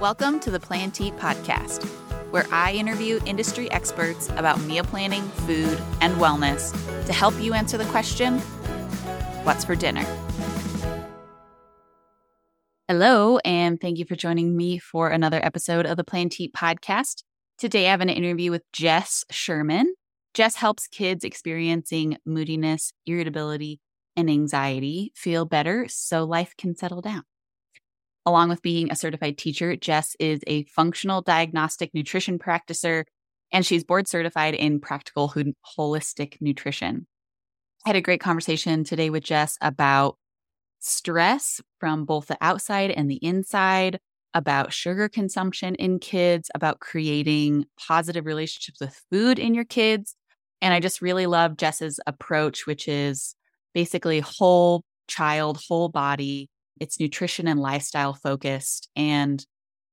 [0.00, 1.84] Welcome to the Plan to Eat podcast,
[2.30, 6.72] where I interview industry experts about meal planning, food, and wellness
[7.04, 8.38] to help you answer the question
[9.44, 10.06] What's for dinner?
[12.88, 16.54] Hello, and thank you for joining me for another episode of the Plan to Eat
[16.54, 17.22] podcast.
[17.58, 19.96] Today, I have an interview with Jess Sherman.
[20.32, 23.80] Jess helps kids experiencing moodiness, irritability,
[24.16, 27.24] and anxiety feel better so life can settle down.
[28.26, 33.04] Along with being a certified teacher, Jess is a functional diagnostic nutrition practicer,
[33.50, 35.32] and she's board certified in practical
[35.76, 37.06] holistic nutrition.
[37.86, 40.18] I had a great conversation today with Jess about
[40.80, 43.98] stress from both the outside and the inside,
[44.34, 50.14] about sugar consumption in kids, about creating positive relationships with food in your kids.
[50.60, 53.34] And I just really love Jess's approach, which is
[53.72, 56.50] basically whole child, whole body.
[56.80, 58.88] It's nutrition and lifestyle focused.
[58.96, 59.44] And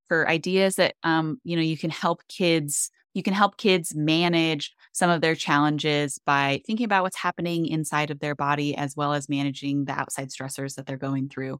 [0.07, 4.73] for ideas that um, you know, you can help kids, you can help kids manage
[4.93, 9.13] some of their challenges by thinking about what's happening inside of their body as well
[9.13, 11.59] as managing the outside stressors that they're going through.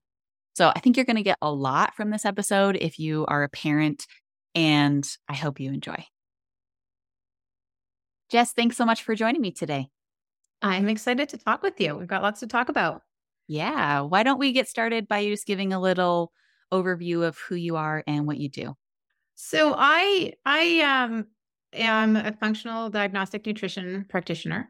[0.56, 3.44] So I think you're going to get a lot from this episode if you are
[3.44, 4.08] a parent,
[4.56, 6.04] and I hope you enjoy.
[8.32, 9.88] Jess, thanks so much for joining me today.
[10.62, 11.96] I'm excited to talk with you.
[11.96, 13.04] We've got lots to talk about.
[13.48, 14.02] Yeah.
[14.02, 16.32] Why don't we get started by just giving a little
[16.72, 18.76] overview of who you are and what you do?
[19.36, 21.28] So I I um
[21.74, 24.70] am a functional diagnostic nutrition practitioner.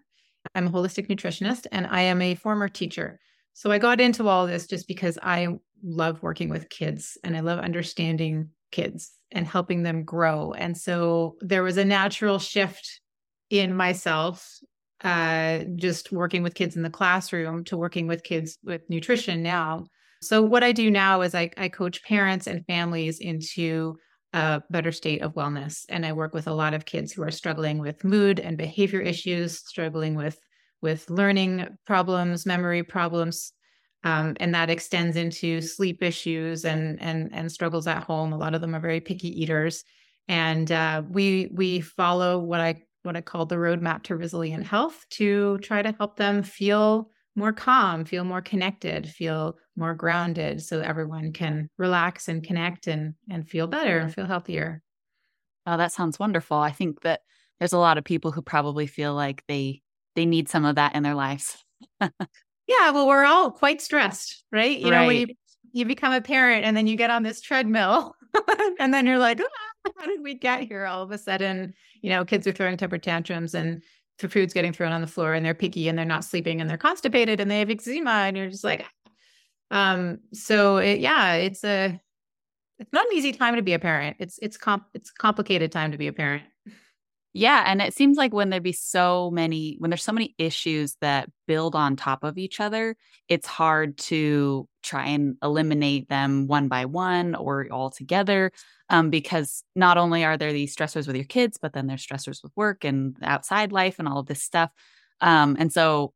[0.56, 3.20] I'm a holistic nutritionist and I am a former teacher.
[3.54, 5.48] So I got into all this just because I
[5.84, 10.54] love working with kids and I love understanding kids and helping them grow.
[10.54, 13.02] And so there was a natural shift
[13.50, 14.60] in myself
[15.04, 19.86] uh, just working with kids in the classroom to working with kids with nutrition now.
[20.22, 23.98] So, what I do now is I, I coach parents and families into
[24.34, 25.86] a better state of wellness.
[25.90, 29.02] And I work with a lot of kids who are struggling with mood and behavior
[29.02, 30.40] issues, struggling with
[30.82, 33.52] with learning problems, memory problems,
[34.04, 38.34] um, and that extends into sleep issues and and and struggles at home.
[38.34, 39.84] A lot of them are very picky eaters,
[40.28, 45.06] and uh, we we follow what I what I call the roadmap to resilient health
[45.12, 50.82] to try to help them feel more calm, feel more connected, feel more grounded so
[50.82, 54.84] everyone can relax and connect and and feel better and feel healthier.
[55.66, 56.58] Oh, that sounds wonderful.
[56.58, 57.22] I think that
[57.60, 59.82] there's a lot of people who probably feel like they
[60.16, 61.64] they need some of that in their lives.
[62.02, 64.78] yeah, well, we're all quite stressed, right?
[64.78, 65.02] You right.
[65.02, 65.28] know, when you,
[65.74, 68.16] you become a parent and then you get on this treadmill
[68.80, 71.74] and then you're like, ah, how did we get here all of a sudden?
[72.02, 73.84] You know, kids are throwing temper tantrums and
[74.20, 76.70] the food's getting thrown on the floor and they're picky and they're not sleeping and
[76.70, 78.86] they're constipated and they have eczema and you're just like,
[79.72, 82.00] um, so it, yeah, it's a,
[82.80, 84.18] it's not an easy time to be a parent.
[84.20, 86.44] It's, it's comp, it's complicated time to be a parent.
[87.34, 87.64] Yeah.
[87.68, 91.30] And it seems like when there be so many, when there's so many issues that
[91.46, 92.96] build on top of each other,
[93.30, 98.52] it's hard to try and eliminate them one by one or all together.
[98.90, 102.42] Um, because not only are there these stressors with your kids, but then there's stressors
[102.42, 104.72] with work and outside life and all of this stuff.
[105.20, 106.14] Um, and so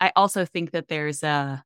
[0.00, 1.64] I also think that there's a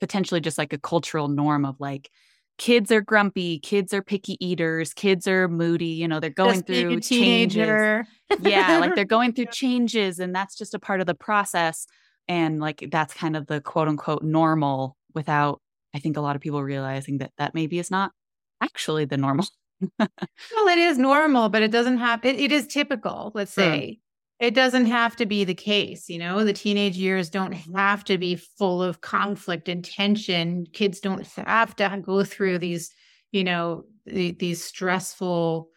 [0.00, 2.10] potentially just like a cultural norm of like,
[2.58, 6.66] kids are grumpy, kids are picky eaters, kids are moody, you know, they're going just
[6.66, 8.06] through changes.
[8.40, 11.86] yeah, like they're going through changes and that's just a part of the process
[12.26, 15.60] and like that's kind of the quote unquote normal without
[15.94, 18.12] I think a lot of people realizing that that maybe is not
[18.60, 19.46] actually the normal.
[19.98, 24.00] well, it is normal, but it doesn't have it, it is typical, let's say
[24.40, 26.44] it doesn't have to be the case you know?
[26.44, 30.66] The teenage years don't have to be full of conflict and tension.
[30.72, 32.90] Kids don't have to go through these
[33.32, 35.68] you know the, these stressful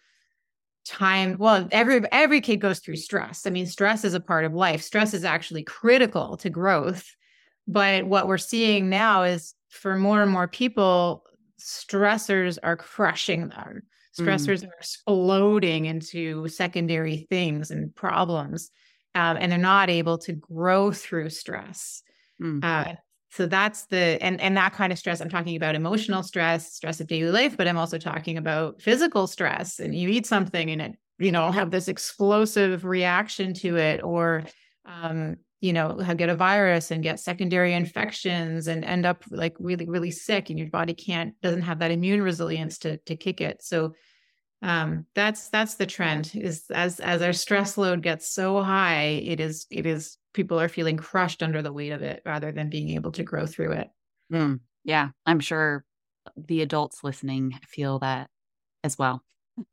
[0.86, 3.46] time well every every kid goes through stress.
[3.46, 4.82] I mean stress is a part of life.
[4.82, 7.16] Stress is actually critical to growth.
[7.68, 11.24] But what we're seeing now is for more and more people
[11.60, 13.84] stressors are crushing them.
[14.20, 14.68] Stressors mm.
[14.68, 18.70] are exploding into secondary things and problems,
[19.16, 22.04] um, and they're not able to grow through stress.
[22.42, 22.64] Mm.
[22.64, 22.96] Uh,
[23.30, 25.22] so that's the and and that kind of stress.
[25.22, 29.26] I'm talking about emotional stress, stress of daily life, but I'm also talking about physical
[29.28, 29.80] stress.
[29.80, 34.44] And you eat something and it, you know, have this explosive reaction to it, or
[34.86, 39.88] um, you know, get a virus and get secondary infections and end up like really,
[39.88, 43.62] really sick and your body can't, doesn't have that immune resilience to, to kick it.
[43.62, 43.94] So
[44.64, 49.40] um, that's, that's the trend is as, as our stress load gets so high, it
[49.40, 52.90] is, it is, people are feeling crushed under the weight of it rather than being
[52.90, 53.88] able to grow through it.
[54.34, 55.10] Mm, yeah.
[55.28, 55.86] I'm sure
[56.36, 58.30] the adults listening feel that
[58.84, 59.24] as well.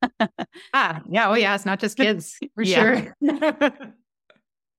[0.74, 1.30] ah, yeah.
[1.30, 1.54] Oh, yeah.
[1.54, 3.14] It's not just kids for sure.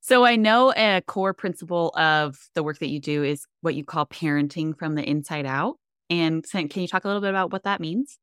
[0.09, 3.83] so I know a core principle of the work that you do is what you
[3.83, 5.77] call parenting from the inside out.
[6.09, 8.17] And can you talk a little bit about what that means?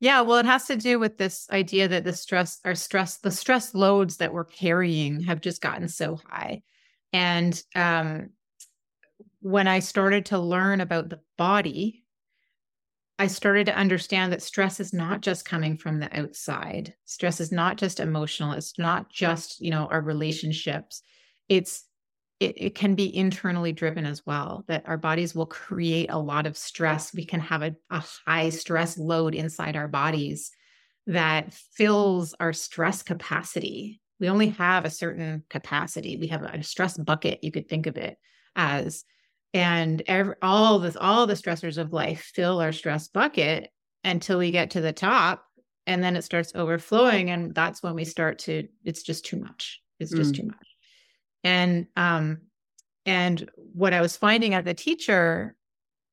[0.00, 3.30] Yeah, well, it has to do with this idea that the stress, our stress, the
[3.30, 6.62] stress loads that we're carrying have just gotten so high.
[7.12, 8.30] And um,
[9.38, 11.99] when I started to learn about the body,
[13.20, 16.94] I started to understand that stress is not just coming from the outside.
[17.04, 18.52] Stress is not just emotional.
[18.52, 21.02] It's not just, you know, our relationships.
[21.46, 21.84] It's
[22.40, 26.46] it, it can be internally driven as well, that our bodies will create a lot
[26.46, 27.12] of stress.
[27.12, 30.50] We can have a, a high stress load inside our bodies
[31.06, 34.00] that fills our stress capacity.
[34.18, 36.16] We only have a certain capacity.
[36.16, 38.16] We have a stress bucket, you could think of it
[38.56, 39.04] as.
[39.52, 43.70] And every, all this, all the stressors of life fill our stress bucket
[44.04, 45.44] until we get to the top
[45.86, 49.80] and then it starts overflowing and that's when we start to it's just too much
[49.98, 50.36] it's just mm.
[50.36, 50.66] too much
[51.44, 52.38] and um
[53.06, 55.56] and what i was finding as a teacher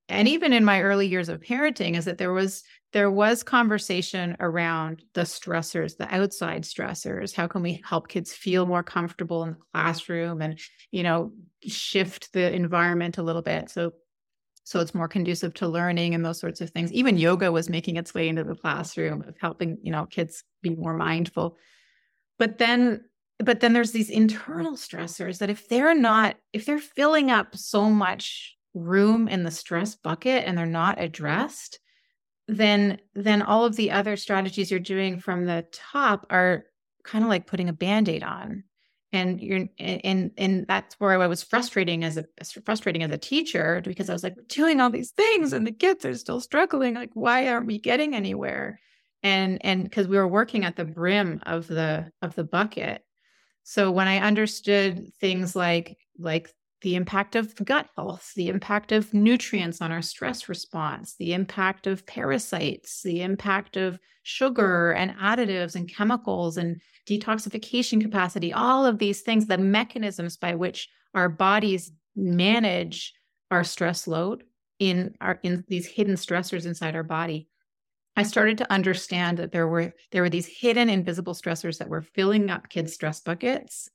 [0.10, 2.64] and even in my early years of parenting is that there was
[2.94, 7.36] there was conversation around the stressors the outside stressors.
[7.36, 10.60] How can we help kids feel more comfortable in the classroom and
[10.92, 11.32] you know
[11.64, 13.70] shift the environment a little bit?
[13.70, 13.94] So
[14.64, 16.92] so it's more conducive to learning and those sorts of things.
[16.92, 20.70] Even yoga was making its way into the classroom of helping you know kids be
[20.70, 21.58] more mindful.
[22.40, 23.06] But then
[23.40, 27.90] but then there's these internal stressors that if they're not if they're filling up so
[27.90, 31.80] much room in the stress bucket and they're not addressed
[32.48, 36.66] then then all of the other strategies you're doing from the top are
[37.04, 38.64] kind of like putting a band-aid on.
[39.14, 42.26] And you're and and that's where I was frustrating as a
[42.66, 45.72] frustrating as a teacher because I was like we're doing all these things and the
[45.72, 46.96] kids are still struggling.
[46.96, 48.82] Like why aren't we getting anywhere?
[49.24, 53.02] And and because we were working at the brim of the of the bucket.
[53.64, 59.14] So when I understood things like like the impact of gut health, the impact of
[59.14, 65.76] nutrients on our stress response, the impact of parasites, the impact of sugar and additives
[65.76, 71.92] and chemicals and detoxification capacity, all of these things, the mechanisms by which our bodies
[72.16, 73.14] manage
[73.50, 74.44] our stress load
[74.80, 77.48] in our in these hidden stressors inside our body.
[78.16, 82.02] I started to understand that there were there were these hidden invisible stressors that were
[82.02, 83.90] filling up kids' stress buckets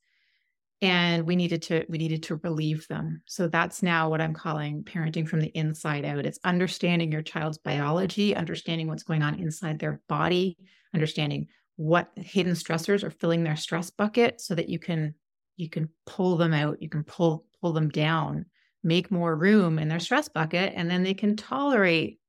[0.83, 3.21] and we needed to we needed to relieve them.
[3.25, 6.25] So that's now what I'm calling parenting from the inside out.
[6.25, 10.57] It's understanding your child's biology, understanding what's going on inside their body,
[10.93, 11.47] understanding
[11.77, 15.15] what hidden stressors are filling their stress bucket so that you can
[15.55, 18.45] you can pull them out, you can pull pull them down,
[18.83, 22.19] make more room in their stress bucket and then they can tolerate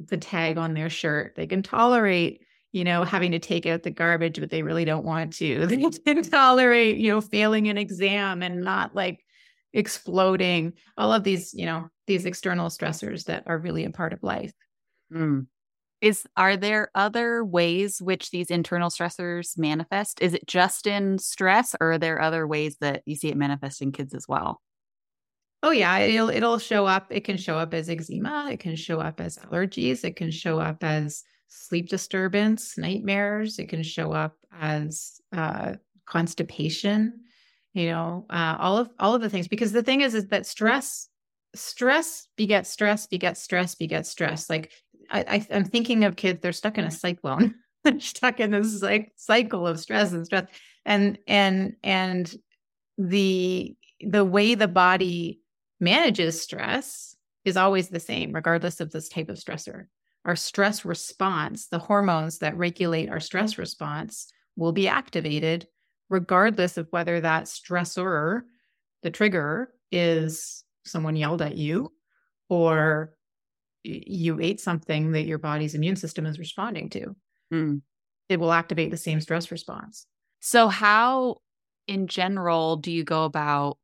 [0.00, 1.34] the tag on their shirt.
[1.36, 2.40] They can tolerate,
[2.72, 5.66] you know, having to take out the garbage, but they really don't want to.
[5.66, 9.20] They can tolerate, you know, failing an exam and not like
[9.72, 10.72] exploding.
[10.96, 14.52] All of these, you know, these external stressors that are really a part of life.
[15.12, 15.46] Mm.
[16.00, 20.20] Is are there other ways which these internal stressors manifest?
[20.20, 23.82] Is it just in stress, or are there other ways that you see it manifest
[23.82, 24.60] in kids as well?
[25.62, 27.06] Oh yeah, it'll it'll show up.
[27.10, 28.48] It can show up as eczema.
[28.50, 30.04] It can show up as allergies.
[30.04, 33.58] It can show up as sleep disturbance, nightmares.
[33.58, 35.74] It can show up as uh,
[36.06, 37.20] constipation.
[37.74, 39.48] You know, uh, all of all of the things.
[39.48, 41.08] Because the thing is, is that stress,
[41.54, 44.50] stress begets stress, begets stress, begets stress.
[44.50, 44.72] Like
[45.10, 46.40] I, I am thinking of kids.
[46.40, 47.54] They're stuck in a cyclone.
[47.84, 50.48] they're stuck in this like cycle of stress and stress,
[50.84, 52.34] and and and
[52.98, 55.40] the the way the body
[55.80, 59.86] manages stress is always the same, regardless of this type of stressor.
[60.24, 65.66] Our stress response, the hormones that regulate our stress response, will be activated
[66.08, 68.42] regardless of whether that stressor,
[69.02, 71.92] the trigger, is someone yelled at you
[72.48, 73.14] or
[73.82, 77.16] you ate something that your body's immune system is responding to.
[77.52, 77.82] Mm.
[78.28, 80.06] It will activate the same stress response.
[80.40, 81.38] So, how
[81.88, 83.78] in general do you go about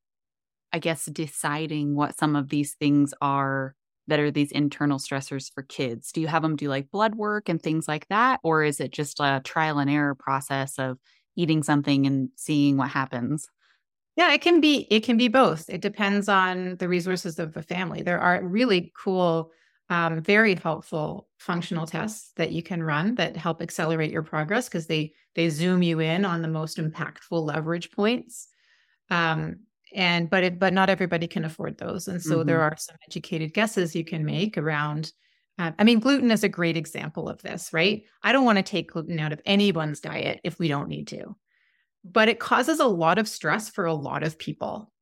[0.73, 3.75] I guess, deciding what some of these things are
[4.09, 6.13] that are these internal stressors for kids?
[6.13, 8.41] Do you have them do like blood work and things like that?
[8.43, 10.99] Or is it just a trial and error process of
[11.37, 13.49] eating something and seeing what happens?
[14.17, 15.69] Yeah, it can be it can be both.
[15.71, 18.03] It depends on the resources of the family.
[18.03, 19.53] There are really cool,
[19.91, 24.89] um, very helpful functional tests that you can run that help accelerate your progress because
[24.89, 28.49] they they zoom you in on the most impactful leverage points.
[29.11, 29.61] Um,
[29.95, 32.47] and but it but not everybody can afford those and so mm-hmm.
[32.47, 35.13] there are some educated guesses you can make around
[35.59, 38.05] Uh, I mean, gluten is a great example of this, right?
[38.23, 41.35] I don't want to take gluten out of anyone's diet if we don't need to,
[42.05, 44.93] but it causes a lot of stress for a lot of people.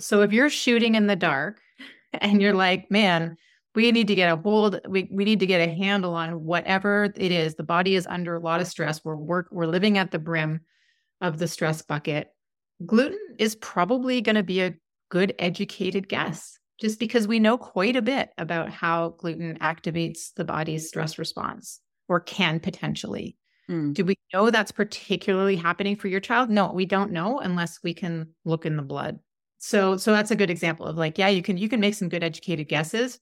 [0.00, 1.60] So if you're shooting in the dark
[2.12, 3.36] and you're like, man,
[3.74, 7.12] we need to get a hold, we, we need to get a handle on whatever
[7.14, 7.54] it is.
[7.54, 9.04] The body is under a lot of stress.
[9.04, 10.60] We're work, we're living at the brim
[11.20, 12.30] of the stress bucket.
[12.84, 14.74] Gluten is probably going to be a
[15.08, 20.44] good educated guess just because we know quite a bit about how gluten activates the
[20.44, 23.36] body's stress response or can potentially.
[23.70, 23.94] Mm.
[23.94, 26.50] Do we know that's particularly happening for your child?
[26.50, 29.18] No, we don't know unless we can look in the blood.
[29.58, 32.08] So so that's a good example of like yeah, you can you can make some
[32.08, 33.18] good educated guesses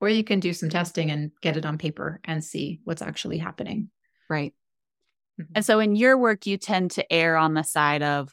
[0.00, 3.38] or you can do some testing and get it on paper and see what's actually
[3.38, 3.90] happening.
[4.28, 4.52] Right.
[5.40, 5.52] Mm-hmm.
[5.54, 8.30] And so in your work you tend to err on the side of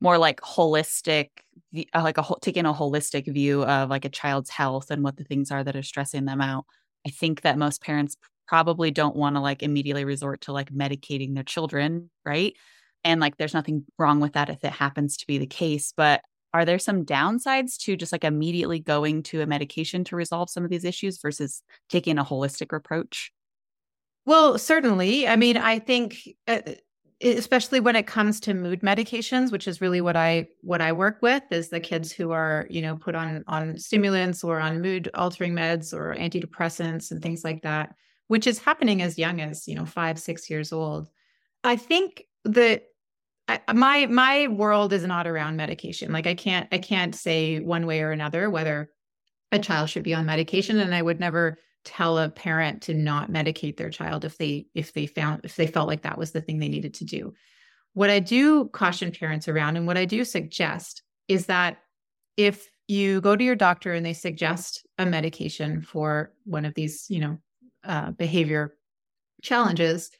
[0.00, 1.28] more like holistic
[1.94, 5.24] uh, like a taking a holistic view of like a child's health and what the
[5.24, 6.64] things are that are stressing them out.
[7.06, 8.16] I think that most parents
[8.48, 12.54] probably don't want to like immediately resort to like medicating their children right?
[13.04, 16.20] And like there's nothing wrong with that if it happens to be the case but
[16.52, 20.64] are there some downsides to just like immediately going to a medication to resolve some
[20.64, 23.30] of these issues versus taking a holistic approach?
[24.26, 25.28] Well certainly.
[25.28, 26.16] I mean i think
[26.48, 26.60] uh,
[27.22, 31.18] especially when it comes to mood medications which is really what i what i work
[31.20, 35.10] with is the kids who are you know put on on stimulants or on mood
[35.14, 37.94] altering meds or antidepressants and things like that
[38.30, 41.08] which is happening as young as you know five six years old.
[41.64, 42.84] I think that
[43.74, 46.12] my my world is not around medication.
[46.12, 48.88] Like i can't i can't say one way or another whether
[49.50, 53.30] a child should be on medication and i would never tell a parent to not
[53.30, 56.40] medicate their child if they if they found if they felt like that was the
[56.40, 57.32] thing they needed to do.
[57.94, 61.78] What i do caution parents around and what i do suggest is that
[62.36, 67.06] if you go to your doctor and they suggest a medication for one of these
[67.08, 67.38] you know
[67.84, 68.74] uh, behavior
[69.42, 70.10] challenges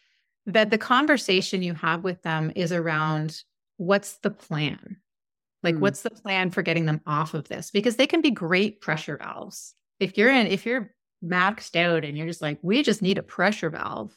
[0.47, 3.43] that the conversation you have with them is around
[3.77, 4.97] what's the plan?
[5.63, 5.81] Like mm.
[5.81, 7.71] what's the plan for getting them off of this?
[7.71, 9.75] Because they can be great pressure valves.
[9.99, 13.23] If you're in if you're maxed out and you're just like, we just need a
[13.23, 14.17] pressure valve.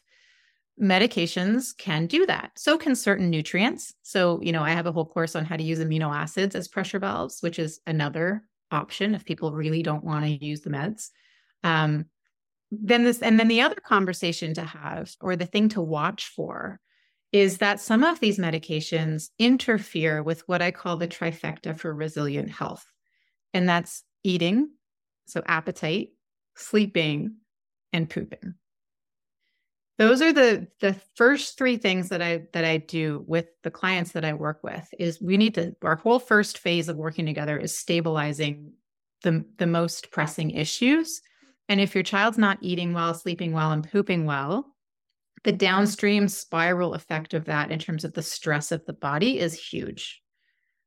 [0.81, 2.51] Medications can do that.
[2.55, 3.93] So can certain nutrients.
[4.01, 6.67] So, you know, I have a whole course on how to use amino acids as
[6.67, 11.09] pressure valves, which is another option if people really don't want to use the meds.
[11.63, 12.05] Um,
[12.71, 16.79] then this, and then the other conversation to have, or the thing to watch for,
[17.31, 22.49] is that some of these medications interfere with what I call the trifecta for resilient
[22.49, 22.85] health.
[23.53, 24.69] And that's eating,
[25.25, 26.09] so appetite,
[26.55, 27.35] sleeping,
[27.91, 28.55] and pooping.
[29.99, 34.13] Those are the the first three things that I that I do with the clients
[34.13, 37.57] that I work with is we need to our whole first phase of working together
[37.57, 38.73] is stabilizing
[39.21, 41.21] the the most pressing issues.
[41.69, 44.75] And if your child's not eating well, sleeping well, and pooping well,
[45.43, 49.53] the downstream spiral effect of that in terms of the stress of the body is
[49.53, 50.21] huge.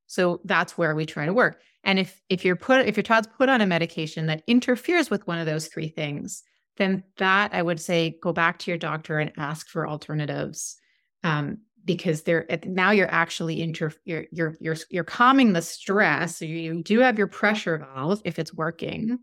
[0.06, 1.61] So that's where we try to work.
[1.86, 5.26] And if if you're put if your child's put on a medication that interferes with
[5.26, 6.42] one of those three things,
[6.76, 10.76] then that I would say go back to your doctor and ask for alternatives.
[11.24, 16.36] Um, because they're now you're actually inter you're you're you're you're calming the stress.
[16.36, 19.18] So you do have your pressure valve if it's working,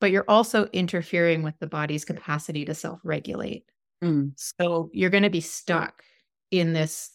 [0.00, 3.64] but you're also interfering with the body's capacity to self-regulate.
[4.02, 4.32] Mm.
[4.36, 6.02] So you're going to be stuck
[6.50, 7.10] in this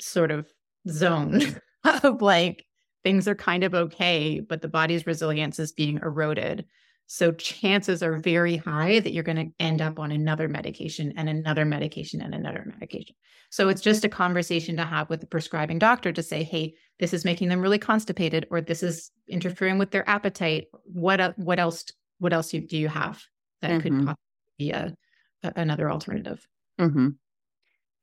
[0.00, 0.50] sort of
[0.88, 1.42] zone
[1.84, 2.64] of like
[3.04, 6.64] things are kind of okay, but the body's resilience is being eroded.
[7.06, 11.28] So chances are very high that you're going to end up on another medication and
[11.28, 13.16] another medication and another medication.
[13.50, 17.14] So it's just a conversation to have with the prescribing doctor to say, "Hey, this
[17.14, 20.66] is making them really constipated or this is interfering with their appetite.
[20.84, 21.86] What what else
[22.18, 23.22] what else do you have
[23.62, 23.80] that mm-hmm.
[23.80, 24.16] could possibly
[24.58, 24.94] be a,
[25.42, 26.46] a, another alternative?"
[26.78, 27.08] Mm-hmm.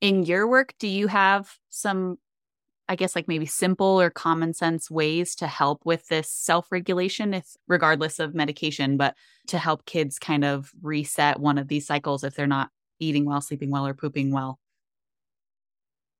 [0.01, 2.17] In your work, do you have some
[2.87, 7.33] I guess like maybe simple or common sense ways to help with this self regulation,
[7.33, 9.15] if regardless of medication, but
[9.47, 13.41] to help kids kind of reset one of these cycles if they're not eating well,
[13.41, 14.59] sleeping well, or pooping well?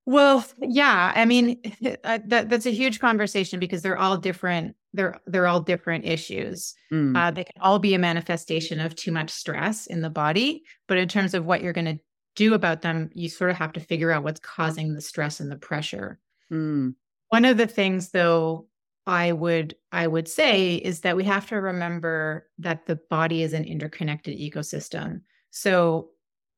[0.05, 1.61] Well, yeah, I mean
[2.03, 4.75] that that's a huge conversation because they're all different.
[4.93, 6.73] They're they're all different issues.
[6.91, 7.17] Mm.
[7.17, 10.97] Uh, they can all be a manifestation of too much stress in the body, but
[10.97, 11.99] in terms of what you're going to
[12.35, 15.51] do about them, you sort of have to figure out what's causing the stress and
[15.51, 16.19] the pressure.
[16.51, 16.95] Mm.
[17.29, 18.67] One of the things though
[19.07, 23.53] I would I would say is that we have to remember that the body is
[23.53, 25.21] an interconnected ecosystem.
[25.51, 26.09] So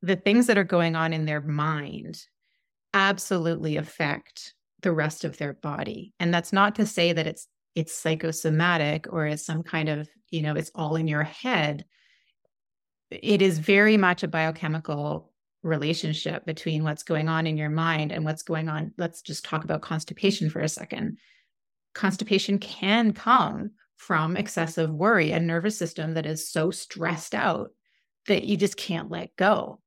[0.02, 2.24] the things that are going on in their mind
[2.94, 6.14] absolutely affect the rest of their body.
[6.20, 10.42] And that's not to say that it's it's psychosomatic or it's some kind of, you
[10.42, 11.86] know, it's all in your head.
[13.12, 15.32] it is very much a biochemical
[15.68, 18.94] relationship between what's going on in your mind and what's going on.
[18.98, 21.18] Let's just talk about constipation for a second.
[21.94, 27.72] Constipation can come from excessive worry, a nervous system that is so stressed out
[28.28, 29.80] that you just can't let go.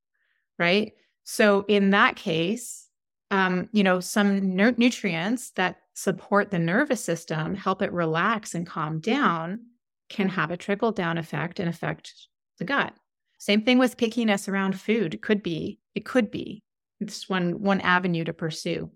[0.58, 0.92] Right.
[1.24, 2.88] So, in that case,
[3.30, 8.66] um, you know, some nu- nutrients that support the nervous system, help it relax and
[8.66, 9.60] calm down,
[10.08, 12.12] can have a trickle down effect and affect
[12.58, 12.92] the gut.
[13.40, 15.14] Same thing with pickiness around food.
[15.14, 16.62] It could be, it could be.
[17.00, 18.90] It's one one avenue to pursue.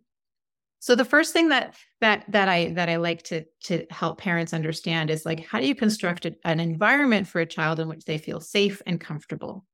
[0.81, 4.53] So the first thing that that that I that I like to to help parents
[4.53, 8.19] understand is like how do you construct an environment for a child in which they
[8.19, 9.65] feel safe and comfortable,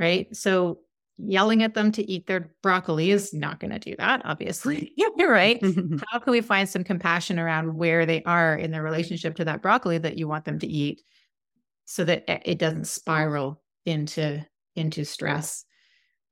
[0.00, 0.34] right?
[0.34, 0.80] So
[1.16, 4.92] yelling at them to eat their broccoli is not going to do that, obviously.
[4.96, 5.62] You're right.
[6.10, 9.62] How can we find some compassion around where they are in their relationship to that
[9.62, 11.02] broccoli that you want them to eat
[11.84, 15.64] so that eh, it doesn't spiral into into stress?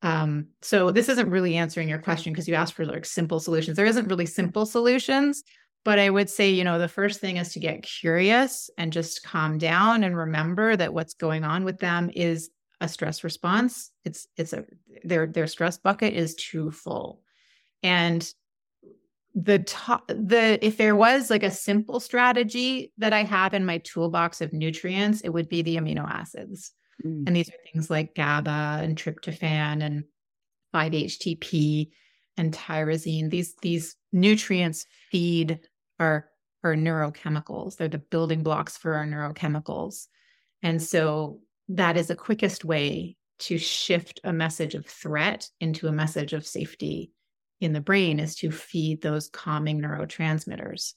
[0.03, 3.77] Um, so this isn't really answering your question because you asked for like simple solutions.
[3.77, 5.43] There isn't really simple solutions,
[5.83, 9.23] but I would say, you know, the first thing is to get curious and just
[9.23, 12.51] calm down and remember that what's going on with them is
[12.83, 13.91] a stress response.
[14.05, 14.65] It's it's a
[15.05, 17.23] their their stress bucket is too full.
[17.83, 18.31] And
[19.35, 23.79] the top the if there was like a simple strategy that I have in my
[23.79, 26.73] toolbox of nutrients, it would be the amino acids.
[27.05, 27.25] Mm.
[27.27, 30.05] And these are things like GABA and tryptophan and
[30.75, 31.91] 5-HTP
[32.37, 33.31] and tyrosine.
[33.31, 35.61] These these nutrients feed
[35.99, 36.29] our
[36.63, 37.77] our neurochemicals.
[37.77, 40.07] They're the building blocks for our neurochemicals.
[40.63, 45.93] And so that is the quickest way to shift a message of threat into a
[45.93, 47.13] message of safety
[47.61, 50.95] in the brain is to feed those calming neurotransmitters.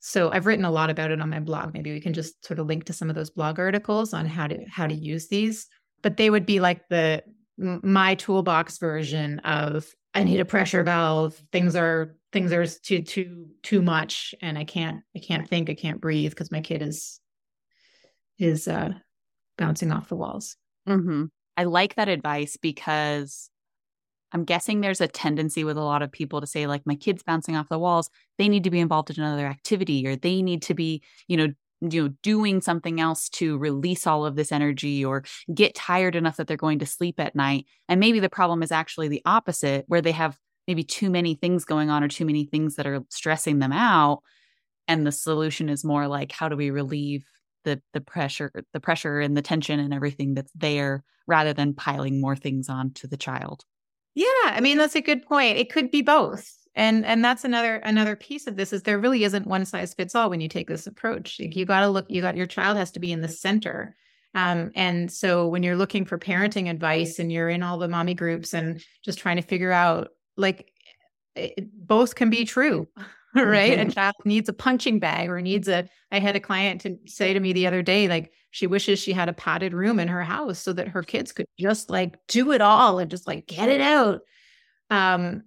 [0.00, 1.74] So I've written a lot about it on my blog.
[1.74, 4.46] Maybe we can just sort of link to some of those blog articles on how
[4.46, 5.66] to how to use these.
[6.02, 7.22] But they would be like the
[7.58, 11.40] my toolbox version of I need a pressure valve.
[11.52, 15.68] Things are things are too too too much, and I can't I can't think.
[15.68, 17.20] I can't breathe because my kid is
[18.38, 18.90] is uh,
[19.56, 20.56] bouncing off the walls.
[20.88, 21.24] Mm-hmm.
[21.56, 23.50] I like that advice because
[24.32, 27.22] I'm guessing there's a tendency with a lot of people to say, like, my kid's
[27.22, 28.10] bouncing off the walls.
[28.36, 31.48] They need to be involved in another activity or they need to be, you know,
[31.80, 36.36] you know doing something else to release all of this energy or get tired enough
[36.36, 39.84] that they're going to sleep at night and maybe the problem is actually the opposite
[39.86, 40.36] where they have
[40.66, 44.22] maybe too many things going on or too many things that are stressing them out
[44.88, 47.24] and the solution is more like how do we relieve
[47.64, 52.20] the the pressure the pressure and the tension and everything that's there rather than piling
[52.20, 53.64] more things onto the child
[54.18, 55.58] yeah, I mean that's a good point.
[55.58, 56.52] It could be both.
[56.74, 60.16] And and that's another another piece of this is there really isn't one size fits
[60.16, 61.38] all when you take this approach.
[61.38, 63.94] You got to look you got your child has to be in the center.
[64.34, 68.14] Um, and so when you're looking for parenting advice and you're in all the mommy
[68.14, 70.72] groups and just trying to figure out like
[71.36, 72.88] it, both can be true
[73.34, 73.78] right?
[73.78, 75.88] A child needs a punching bag or needs a.
[76.10, 79.12] I had a client to say to me the other day, like she wishes she
[79.12, 82.52] had a padded room in her house so that her kids could just like do
[82.52, 84.20] it all and just like get it out.
[84.90, 85.42] Um,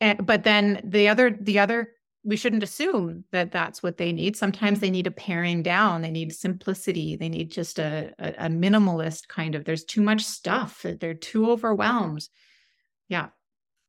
[0.00, 1.88] and, but then the other, the other,
[2.22, 4.36] we shouldn't assume that that's what they need.
[4.36, 6.02] Sometimes they need a paring down.
[6.02, 7.16] They need simplicity.
[7.16, 9.64] They need just a, a, a minimalist kind of.
[9.64, 10.82] There's too much stuff.
[10.82, 12.26] That they're too overwhelmed.
[13.08, 13.28] Yeah.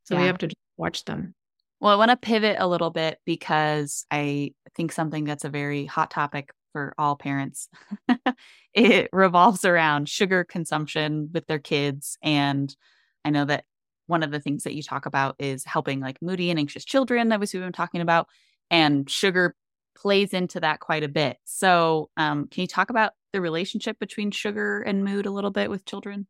[0.05, 0.21] So yeah.
[0.21, 1.35] we have to watch them.
[1.79, 5.85] Well, I want to pivot a little bit because I think something that's a very
[5.85, 7.69] hot topic for all parents.
[8.73, 12.17] it revolves around sugar consumption with their kids.
[12.23, 12.75] And
[13.23, 13.65] I know that
[14.07, 17.29] one of the things that you talk about is helping like moody and anxious children
[17.29, 18.27] that we've been talking about.
[18.71, 19.55] And sugar
[19.95, 21.37] plays into that quite a bit.
[21.45, 25.69] So, um, can you talk about the relationship between sugar and mood a little bit
[25.69, 26.27] with children?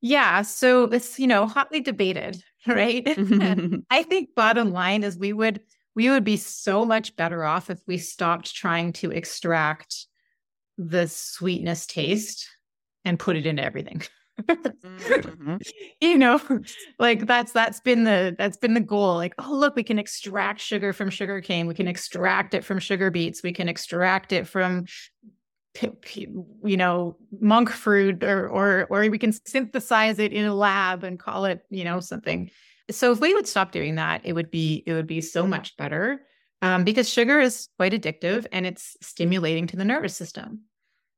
[0.00, 0.42] Yeah.
[0.42, 3.06] So it's, you know, hotly debated, right?
[3.90, 5.60] I think bottom line is we would
[5.94, 10.06] we would be so much better off if we stopped trying to extract
[10.76, 12.48] the sweetness taste
[13.04, 14.02] and put it into everything.
[14.42, 15.56] mm-hmm.
[16.00, 16.40] you know
[16.98, 20.60] like that's that's been the that's been the goal like oh look we can extract
[20.60, 24.44] sugar from sugar cane we can extract it from sugar beets we can extract it
[24.44, 24.86] from
[25.82, 31.18] you know monk fruit or or or we can synthesize it in a lab and
[31.18, 32.50] call it you know something.
[32.90, 35.76] So if we would stop doing that it would be it would be so much
[35.76, 36.20] better
[36.62, 40.62] um, because sugar is quite addictive and it's stimulating to the nervous system.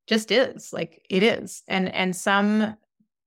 [0.07, 1.63] Just is like it is.
[1.69, 2.77] And and some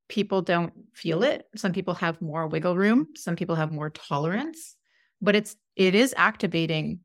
[0.08, 1.46] people don't feel it.
[1.56, 3.08] Some people have more wiggle room.
[3.16, 4.76] Some people have more tolerance.
[5.22, 7.02] But it's it is activating.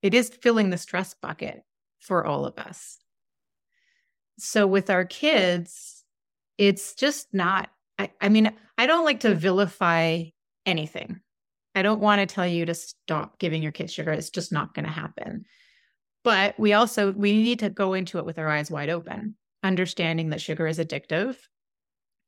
[0.00, 1.62] It is filling the stress bucket
[1.98, 2.98] for all of us
[4.38, 6.04] so with our kids,
[6.58, 10.24] it's just not, I, I mean, I don't like to vilify
[10.64, 11.20] anything.
[11.74, 14.10] I don't want to tell you to stop giving your kids sugar.
[14.12, 15.44] It's just not going to happen.
[16.24, 20.30] But we also we need to go into it with our eyes wide open, understanding
[20.30, 21.36] that sugar is addictive,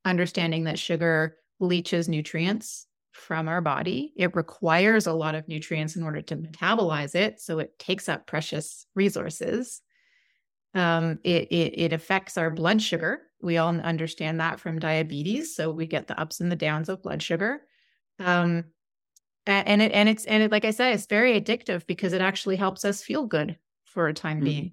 [0.04, 4.12] understanding that sugar leaches nutrients from our body.
[4.16, 8.26] It requires a lot of nutrients in order to metabolize it, so it takes up
[8.26, 9.80] precious resources.
[10.74, 13.22] Um, it, it it affects our blood sugar.
[13.40, 17.02] We all understand that from diabetes, so we get the ups and the downs of
[17.02, 17.62] blood sugar.
[18.18, 18.64] Um,
[19.48, 22.56] and it and it's and it like i said it's very addictive because it actually
[22.56, 24.44] helps us feel good for a time mm-hmm.
[24.44, 24.72] being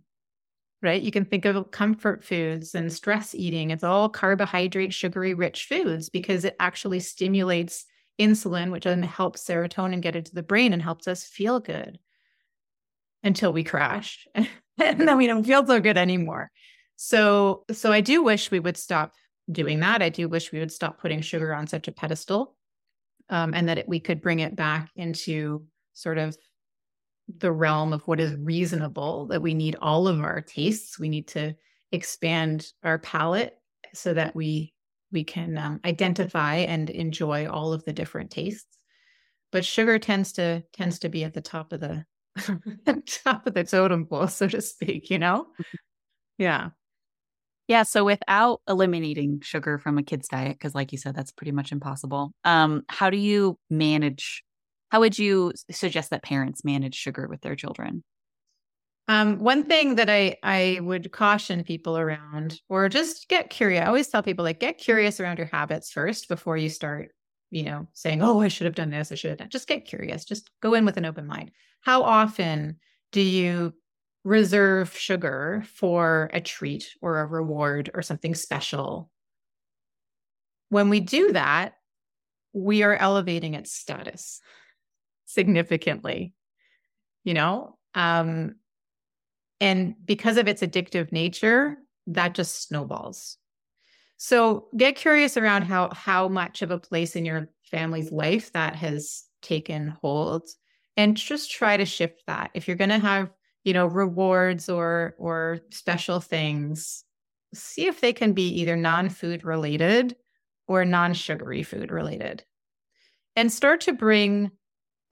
[0.81, 5.65] right you can think of comfort foods and stress eating it's all carbohydrate sugary rich
[5.65, 7.85] foods because it actually stimulates
[8.19, 11.97] insulin which then helps serotonin get into the brain and helps us feel good
[13.23, 14.27] until we crash
[14.83, 16.51] and then we don't feel so good anymore.
[16.97, 19.13] So so i do wish we would stop
[19.51, 20.01] doing that.
[20.01, 22.55] I do wish we would stop putting sugar on such a pedestal
[23.29, 26.37] um, and that it, we could bring it back into sort of
[27.37, 30.99] the realm of what is reasonable that we need all of our tastes.
[30.99, 31.55] We need to
[31.91, 33.53] expand our palate
[33.93, 34.73] so that we
[35.11, 38.77] we can um, identify and enjoy all of the different tastes.
[39.51, 42.05] But sugar tends to tends to be at the top of the
[43.23, 45.47] top of the totem pole so to speak you know
[46.37, 46.69] yeah
[47.67, 47.83] yeah.
[47.83, 51.71] So without eliminating sugar from a kid's diet, because like you said, that's pretty much
[51.71, 52.31] impossible.
[52.43, 54.43] Um, how do you manage?
[54.89, 58.03] How would you suggest that parents manage sugar with their children?
[59.07, 63.81] Um, one thing that I I would caution people around, or just get curious.
[63.83, 67.11] I always tell people like get curious around your habits first before you start,
[67.51, 69.11] you know, saying, "Oh, I should have done this.
[69.11, 70.25] I should have done." Just get curious.
[70.25, 71.51] Just go in with an open mind.
[71.85, 72.77] How often
[73.11, 73.73] do you
[74.25, 79.09] reserve sugar for a treat or a reward or something special.
[80.69, 81.75] When we do that,
[82.51, 84.41] we are elevating its status
[85.25, 86.33] significantly,
[87.23, 87.77] you know?
[87.93, 88.55] Um,
[89.61, 93.37] and because of its addictive nature, that just snowballs.
[94.17, 98.75] So get curious around how how much of a place in your family's life that
[98.75, 100.47] has taken hold
[100.97, 102.51] and just try to shift that.
[102.53, 103.31] If you're going to have
[103.63, 107.03] you know rewards or or special things
[107.53, 110.15] see if they can be either non-food related
[110.67, 112.43] or non-sugary food related.
[113.37, 114.51] And start to bring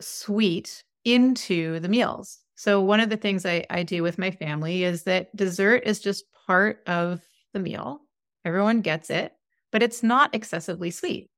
[0.02, 2.40] sweet into the meals.
[2.56, 6.00] So one of the things I, I do with my family is that dessert is
[6.00, 7.22] just part of
[7.54, 8.02] the meal.
[8.44, 9.34] Everyone gets it
[9.74, 11.30] but it's not excessively sweet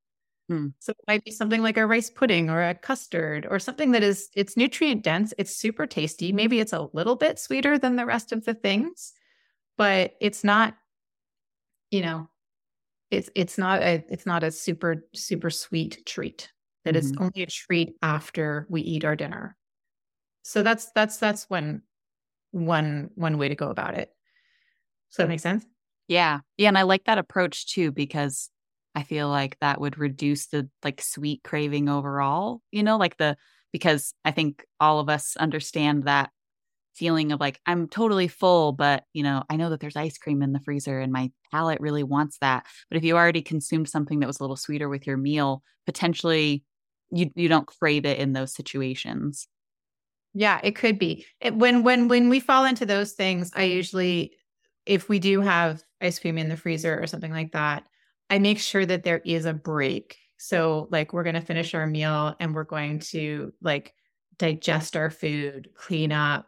[0.47, 0.67] Hmm.
[0.79, 4.03] So it might be something like a rice pudding or a custard or something that
[4.03, 6.31] is it's nutrient dense, it's super tasty.
[6.31, 9.13] Maybe it's a little bit sweeter than the rest of the things,
[9.77, 10.75] but it's not
[11.91, 12.29] you know,
[13.12, 16.51] it's it's not a it's not a super super sweet treat.
[16.84, 16.99] That mm-hmm.
[16.99, 19.55] is only a treat after we eat our dinner.
[20.43, 21.81] So that's that's that's one
[22.51, 24.10] one one way to go about it.
[25.12, 25.65] Does that make sense?
[26.08, 26.41] Yeah.
[26.58, 26.67] Yeah.
[26.67, 28.49] And I like that approach too, because
[28.95, 33.38] I feel like that would reduce the like sweet craving overall, you know, like the
[33.71, 36.29] because I think all of us understand that
[36.95, 40.41] feeling of like I'm totally full, but you know, I know that there's ice cream
[40.41, 42.65] in the freezer and my palate really wants that.
[42.89, 46.63] But if you already consumed something that was a little sweeter with your meal, potentially
[47.12, 49.47] you you don't crave it in those situations.
[50.34, 51.25] Yeah, it could be.
[51.39, 54.34] It, when when when we fall into those things, I usually
[54.86, 57.88] if we do have ice cream in the freezer or something like that,
[58.29, 60.17] I make sure that there is a break.
[60.38, 63.93] So, like, we're going to finish our meal and we're going to like
[64.38, 66.47] digest our food, clean up,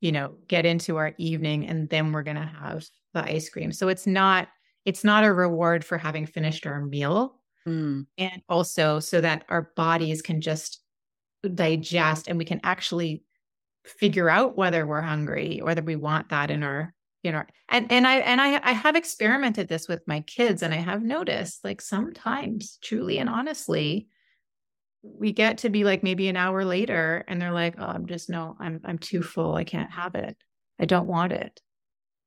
[0.00, 3.72] you know, get into our evening, and then we're going to have the ice cream.
[3.72, 4.48] So it's not
[4.84, 8.06] it's not a reward for having finished our meal, mm.
[8.18, 10.80] and also so that our bodies can just
[11.54, 13.24] digest and we can actually
[13.84, 16.94] figure out whether we're hungry, whether we want that in our
[17.26, 20.72] you know and and i and i i have experimented this with my kids and
[20.72, 24.08] i have noticed like sometimes truly and honestly
[25.02, 28.28] we get to be like maybe an hour later and they're like oh i'm just
[28.30, 30.36] no i'm i'm too full i can't have it.
[30.78, 31.60] I don't want it.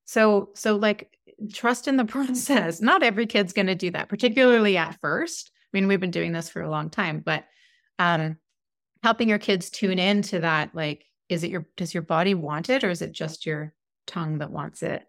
[0.04, 1.16] So so like
[1.52, 2.80] trust in the process.
[2.80, 5.50] Not every kid's going to do that particularly at first.
[5.54, 7.44] I mean we've been doing this for a long time but
[7.98, 8.36] um
[9.02, 12.68] helping your kids tune in to that like is it your does your body want
[12.68, 13.72] it or is it just your
[14.10, 15.02] tongue that wants it?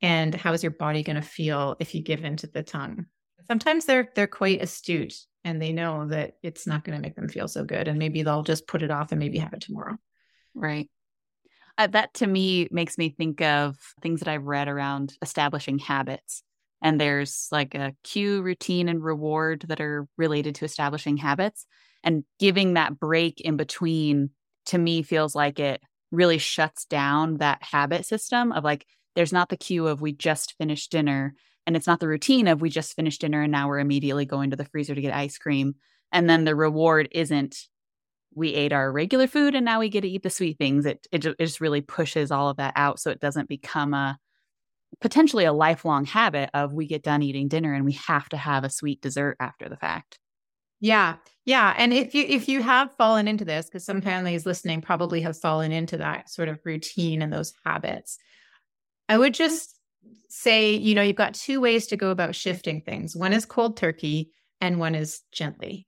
[0.00, 3.06] And how is your body going to feel if you give into the tongue?
[3.46, 7.28] Sometimes they're they're quite astute and they know that it's not going to make them
[7.28, 9.96] feel so good and maybe they'll just put it off and maybe have it tomorrow.
[10.54, 10.88] Right.
[11.76, 16.42] Uh, that to me makes me think of things that I've read around establishing habits.
[16.80, 21.66] And there's like a cue, routine, and reward that are related to establishing habits.
[22.02, 24.30] And giving that break in between
[24.66, 25.80] to me feels like it
[26.14, 30.54] really shuts down that habit system of like, there's not the cue of we just
[30.58, 31.34] finished dinner.
[31.66, 34.50] And it's not the routine of we just finished dinner and now we're immediately going
[34.50, 35.76] to the freezer to get ice cream.
[36.12, 37.56] And then the reward isn't
[38.34, 40.86] we ate our regular food and now we get to eat the sweet things.
[40.86, 44.18] It, it, it just really pushes all of that out so it doesn't become a
[45.00, 48.64] potentially a lifelong habit of we get done eating dinner and we have to have
[48.64, 50.18] a sweet dessert after the fact.
[50.84, 51.16] Yeah.
[51.46, 51.74] Yeah.
[51.78, 54.08] And if you if you have fallen into this, because some mm-hmm.
[54.08, 58.18] families listening probably have fallen into that sort of routine and those habits,
[59.08, 59.44] I would mm-hmm.
[59.44, 59.78] just
[60.28, 63.16] say, you know, you've got two ways to go about shifting things.
[63.16, 65.86] One is cold turkey and one is gently.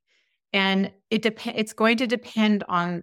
[0.55, 3.03] And it depends it's going to depend on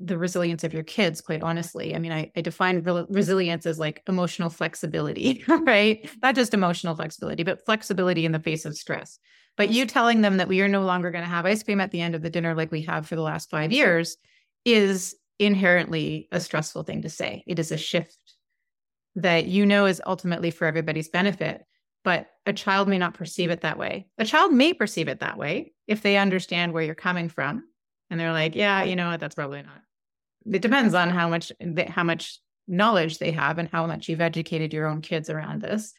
[0.00, 1.94] the resilience of your kids, quite honestly.
[1.94, 6.08] I mean, I, I define re- resilience as like emotional flexibility, right?
[6.22, 9.18] Not just emotional flexibility, but flexibility in the face of stress.
[9.56, 11.92] But you telling them that we are no longer going to have ice cream at
[11.92, 14.16] the end of the dinner like we have for the last five years
[14.64, 17.44] is inherently a stressful thing to say.
[17.46, 18.18] It is a shift
[19.16, 21.62] that you know is ultimately for everybody's benefit,
[22.02, 24.08] but a child may not perceive it that way.
[24.18, 27.64] A child may perceive it that way if they understand where you're coming from
[28.10, 29.83] and they're like, yeah, you know what, that's probably not.
[30.50, 31.52] It depends on how much
[31.88, 35.92] how much knowledge they have and how much you've educated your own kids around this.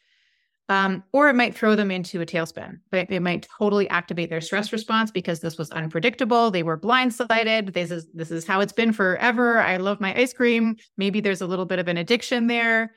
[0.68, 2.80] Um, or it might throw them into a tailspin.
[2.90, 6.50] But it might totally activate their stress response because this was unpredictable.
[6.50, 7.72] They were blindsided.
[7.72, 9.60] This is this is how it's been forever.
[9.60, 10.76] I love my ice cream.
[10.96, 12.94] Maybe there's a little bit of an addiction there,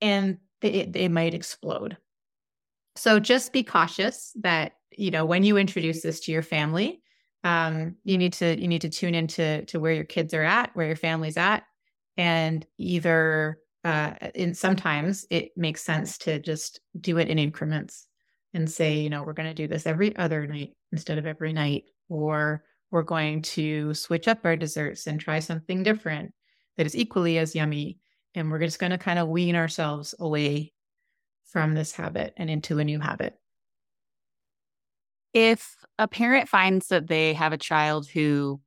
[0.00, 1.98] and it might explode.
[2.96, 7.02] So just be cautious that you know when you introduce this to your family,
[7.44, 10.70] um, you need to you need to tune into to where your kids are at,
[10.74, 11.62] where your family's at,
[12.16, 18.08] and either uh, in sometimes it makes sense to just do it in increments
[18.54, 21.52] and say, you know, we're going to do this every other night instead of every
[21.52, 26.32] night, or we're going to switch up our desserts and try something different
[26.76, 27.98] that is equally as yummy.
[28.34, 30.72] And we're just going to kind of wean ourselves away
[31.44, 33.34] from this habit and into a new habit.
[35.34, 38.60] If a parent finds that they have a child who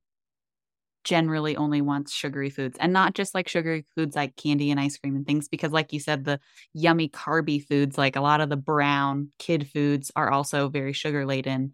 [1.04, 4.98] generally only wants sugary foods and not just like sugary foods like candy and ice
[4.98, 6.38] cream and things because like you said the
[6.74, 11.24] yummy carby foods like a lot of the brown kid foods are also very sugar
[11.24, 11.72] laden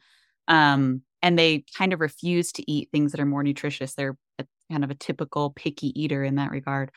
[0.49, 3.95] um, and they kind of refuse to eat things that are more nutritious.
[3.95, 6.91] They're a, kind of a typical picky eater in that regard.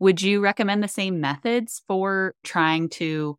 [0.00, 3.38] Would you recommend the same methods for trying to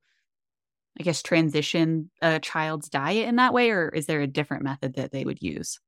[0.99, 4.95] i guess transition a child's diet in that way or is there a different method
[4.95, 5.79] that they would use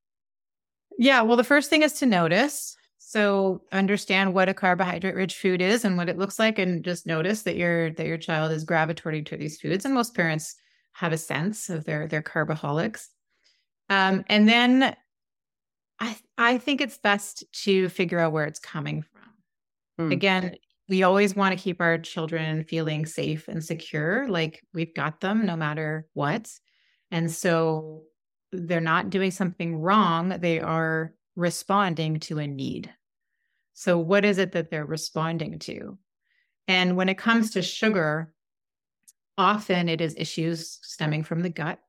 [0.98, 1.22] yeah.
[1.22, 2.76] Well, the first thing is to notice.
[2.98, 7.06] So understand what a carbohydrate rich food is and what it looks like and just
[7.06, 9.86] notice that your that your child is gravitating to these foods.
[9.86, 10.56] And most parents
[10.94, 13.10] have a sense of their their carboholics.
[13.90, 14.96] Um, and then
[16.00, 20.08] I I think it's best to figure out where it's coming from.
[20.08, 20.14] Mm.
[20.14, 20.56] Again,
[20.90, 25.46] we always want to keep our children feeling safe and secure, like we've got them
[25.46, 26.50] no matter what.
[27.12, 28.04] And so
[28.52, 32.94] they're not doing something wrong, they are responding to a need.
[33.74, 35.98] So, what is it that they're responding to?
[36.68, 38.34] And when it comes to sugar,
[39.38, 41.80] often it is issues stemming from the gut.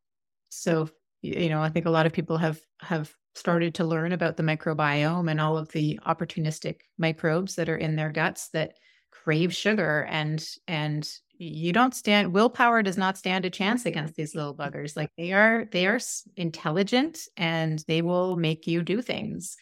[0.49, 0.89] So,
[1.21, 4.43] you know, I think a lot of people have have started to learn about the
[4.43, 8.75] microbiome and all of the opportunistic microbes that are in their guts that
[9.23, 14.35] crave sugar and and you don't stand willpower does not stand a chance against these
[14.35, 14.97] little buggers.
[14.97, 15.99] Like they are they are
[16.37, 19.57] intelligent and they will make you do things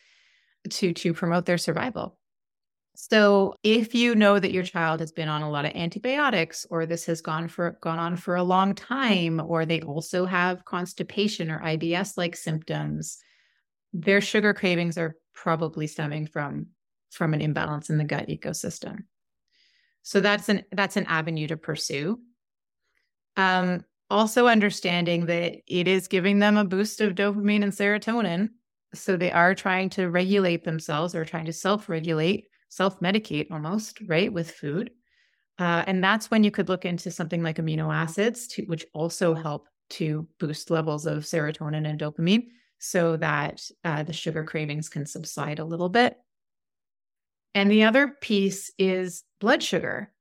[0.68, 2.18] to to promote their survival.
[2.94, 6.84] So if you know that your child has been on a lot of antibiotics or
[6.84, 11.50] this has gone for gone on for a long time or they also have constipation
[11.50, 13.18] or IBS like symptoms
[13.94, 16.66] their sugar cravings are probably stemming from
[17.10, 19.04] from an imbalance in the gut ecosystem
[20.02, 22.20] so that's an that's an avenue to pursue.
[23.36, 28.50] Um, also understanding that it is giving them a boost of dopamine and serotonin.
[28.94, 34.50] So they are trying to regulate themselves or trying to self-regulate, self-medicate almost, right, with
[34.50, 34.90] food.
[35.58, 39.34] Uh, and that's when you could look into something like amino acids, to, which also
[39.34, 45.06] help to boost levels of serotonin and dopamine so that uh, the sugar cravings can
[45.06, 46.16] subside a little bit.
[47.54, 50.12] And the other piece is blood sugar.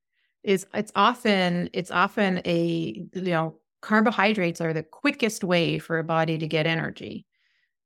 [0.43, 6.03] Is it's often it's often a you know carbohydrates are the quickest way for a
[6.03, 7.25] body to get energy.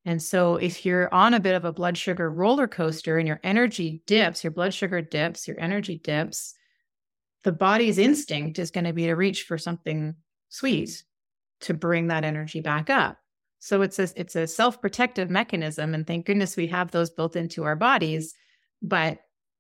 [0.06, 3.40] And so if you're on a bit of a blood sugar roller coaster and your
[3.44, 6.54] energy dips, your blood sugar dips, your energy dips,
[7.44, 10.16] the body's instinct is going to be to reach for something
[10.50, 11.04] sweet
[11.62, 13.18] to bring that energy back up.
[13.60, 17.64] So it's a it's a self-protective mechanism and thank goodness we have those built into
[17.64, 18.36] our bodies,
[18.82, 19.20] but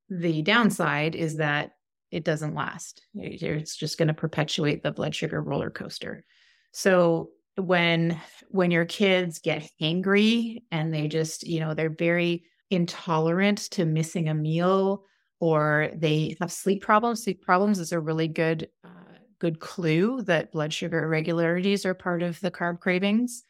[0.09, 1.71] the downside is that
[2.11, 3.01] it doesn't last.
[3.15, 6.23] It's just going to perpetuate the blood sugar roller coaster.
[6.71, 13.59] So when when your kids get angry and they just, you know, they're very intolerant
[13.71, 15.03] to missing a meal
[15.39, 20.51] or they have sleep problems, sleep problems is a really good uh, good clue that
[20.51, 23.43] blood sugar irregularities are part of the carb cravings.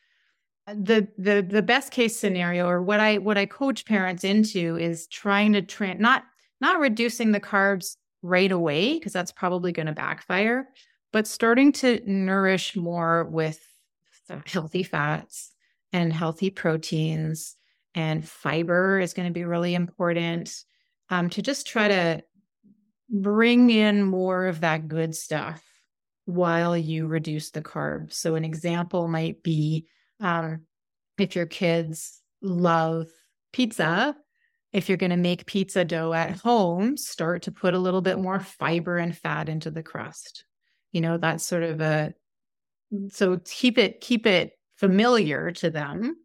[0.67, 5.07] The the the best case scenario or what I what I coach parents into is
[5.07, 6.23] trying to tra- not
[6.61, 10.67] not reducing the carbs right away because that's probably going to backfire,
[11.13, 13.59] but starting to nourish more with
[14.45, 15.51] healthy fats
[15.93, 17.55] and healthy proteins
[17.93, 20.53] and fiber is going to be really important
[21.09, 22.23] um, to just try to
[23.09, 25.63] bring in more of that good stuff
[26.25, 28.13] while you reduce the carbs.
[28.13, 29.87] So, an example might be
[30.19, 30.61] um,
[31.17, 33.07] if your kids love
[33.53, 34.15] pizza,
[34.75, 38.19] if you're going to make pizza dough at home, start to put a little bit
[38.19, 40.43] more fiber and fat into the crust.
[40.91, 42.13] You know, that's sort of a
[43.09, 46.17] so keep it keep it familiar to them.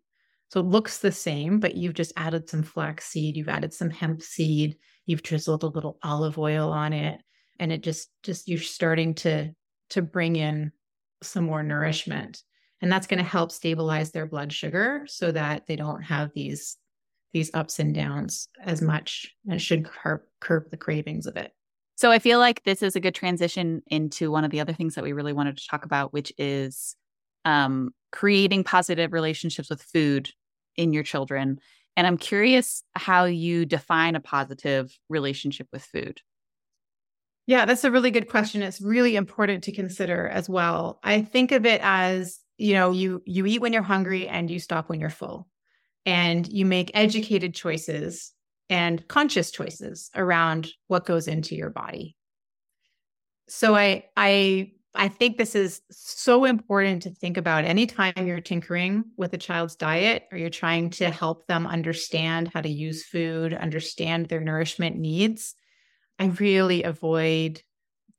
[0.49, 3.89] So it looks the same, but you've just added some flax seed, you've added some
[3.89, 7.21] hemp seed, you've drizzled a little olive oil on it,
[7.61, 9.53] and it just just you're starting to
[9.91, 10.73] to bring in
[11.23, 12.43] some more nourishment.
[12.83, 16.77] And that's going to help stabilize their blood sugar so that they don't have these
[17.33, 21.53] these ups and downs as much and should curb, curb the cravings of it.
[21.97, 24.95] So I feel like this is a good transition into one of the other things
[24.95, 26.97] that we really wanted to talk about, which is
[27.45, 30.31] um, creating positive relationships with food
[30.77, 31.61] in your children.
[31.97, 36.21] And I'm curious how you define a positive relationship with food.
[37.47, 38.63] Yeah, that's a really good question.
[38.63, 41.01] It's really important to consider as well.
[41.03, 44.61] I think of it as, you know, you you eat when you're hungry and you
[44.61, 45.49] stop when you're full.
[46.07, 48.33] And you make educated choices
[48.69, 52.17] and conscious choices around what goes into your body.
[53.49, 59.05] So I I I think this is so important to think about anytime you're tinkering
[59.17, 63.55] with a child's diet or you're trying to help them understand how to use food,
[63.55, 65.55] understand their nourishment needs.
[66.19, 67.63] I really avoid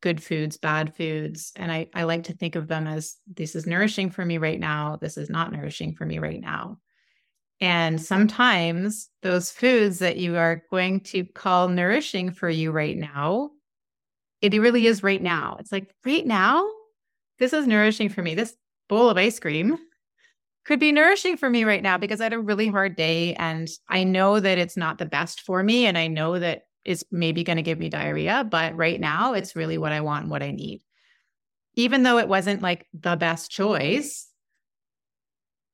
[0.01, 1.51] good foods, bad foods.
[1.55, 4.59] And I, I like to think of them as this is nourishing for me right
[4.59, 4.97] now.
[4.99, 6.79] This is not nourishing for me right now.
[7.62, 13.52] And sometimes those foods that you are going to call nourishing for you right now,
[14.41, 15.58] it really is right now.
[15.60, 16.67] It's like, right now,
[17.38, 18.34] this is nourishing for me.
[18.34, 18.56] This
[18.89, 19.78] bowl of ice cream
[20.65, 23.69] could be nourishing for me right now because I had a really hard day and
[23.88, 25.86] I know that it's not the best for me.
[25.86, 29.56] And I know that it's maybe going to give me diarrhea, but right now it's
[29.56, 30.82] really what I want and what I need.
[31.76, 34.28] Even though it wasn't like the best choice,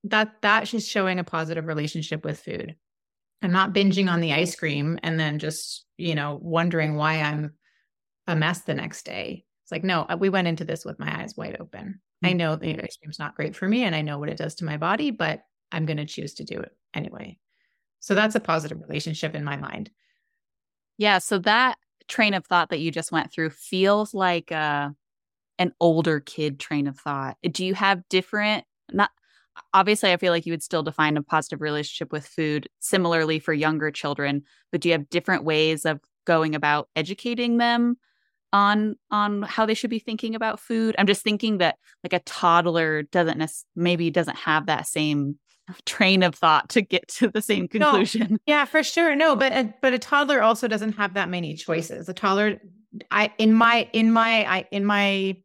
[0.09, 2.75] that that's just showing a positive relationship with food.
[3.41, 7.53] I'm not binging on the ice cream and then just, you know, wondering why I'm
[8.25, 9.45] a mess the next day.
[9.63, 11.99] It's like, no, uh, we went into this with my eyes wide open.
[12.23, 12.27] Mm-hmm.
[12.27, 14.55] I know the ice cream's not great for me and I know what it does
[14.55, 15.41] to my body, but
[15.71, 17.37] I'm going to choose to do it anyway.
[17.99, 19.91] So that's a positive relationship in my mind.
[20.97, 21.19] Yeah.
[21.19, 24.89] So that train of thought that you just went through feels like uh,
[25.59, 27.37] an older kid train of thought.
[27.43, 29.11] Do you have different, not
[29.73, 33.53] obviously i feel like you would still define a positive relationship with food similarly for
[33.53, 37.97] younger children but do you have different ways of going about educating them
[38.53, 40.95] on on how they should be thinking about food?
[40.97, 45.39] I'm just thinking that like a toddler doesn't nec- maybe doesn't have that same
[45.85, 48.27] train of thought to get to the same conclusion.
[48.31, 48.37] No.
[48.45, 52.07] yeah for sure no but a, but a toddler also doesn't have that many choices.
[52.07, 52.59] A toddler
[53.11, 55.35] i in my in my i in my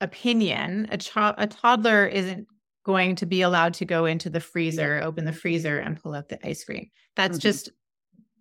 [0.00, 2.46] opinion a child a toddler isn't
[2.84, 6.28] going to be allowed to go into the freezer, open the freezer and pull out
[6.28, 6.90] the ice cream.
[7.16, 7.42] That's mm-hmm.
[7.42, 7.70] just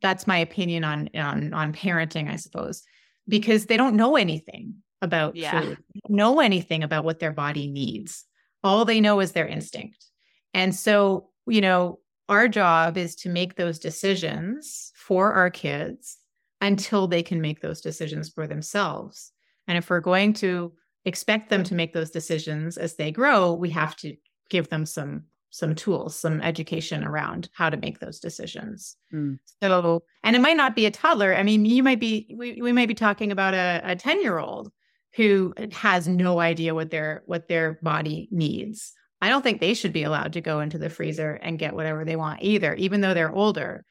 [0.01, 2.83] that's my opinion on on on parenting, I suppose,
[3.27, 5.61] because they don't know anything about yeah.
[5.61, 5.77] food,
[6.09, 8.25] know anything about what their body needs.
[8.63, 10.05] All they know is their instinct.
[10.53, 16.17] And so, you know, our job is to make those decisions for our kids
[16.61, 19.31] until they can make those decisions for themselves.
[19.67, 20.73] And if we're going to
[21.05, 24.15] expect them to make those decisions as they grow, we have to
[24.51, 25.23] give them some
[25.53, 28.95] some tools, some education around how to make those decisions.
[29.13, 29.37] Mm.
[29.61, 31.35] So, and it might not be a toddler.
[31.35, 34.37] I mean, you might be we, we might be talking about a, a 10 year
[34.37, 34.71] old
[35.15, 39.93] who has no idea what their what their body needs I don't think they should
[39.93, 43.13] be allowed to go into the freezer and get whatever they want either, even though
[43.13, 43.85] they're older,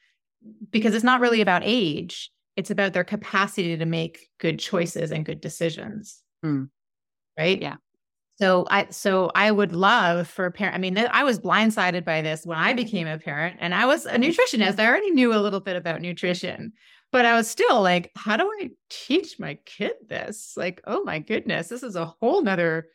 [0.69, 2.29] because it's not really about age.
[2.57, 6.21] It's about their capacity to make good choices and good decisions.
[6.45, 6.69] Mm.
[7.37, 7.61] Right.
[7.61, 7.77] Yeah.
[8.41, 10.73] So I so I would love for a parent.
[10.73, 14.07] I mean, I was blindsided by this when I became a parent, and I was
[14.07, 14.23] a mm-hmm.
[14.23, 14.79] nutritionist.
[14.79, 16.73] I already knew a little bit about nutrition,
[17.11, 20.53] but I was still like, how do I teach my kid this?
[20.57, 22.87] Like, oh my goodness, this is a whole nother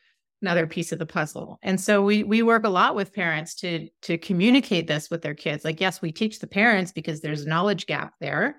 [0.42, 1.60] another piece of the puzzle.
[1.62, 5.36] And so we we work a lot with parents to to communicate this with their
[5.36, 5.64] kids.
[5.64, 8.58] Like, yes, we teach the parents because there's a knowledge gap there,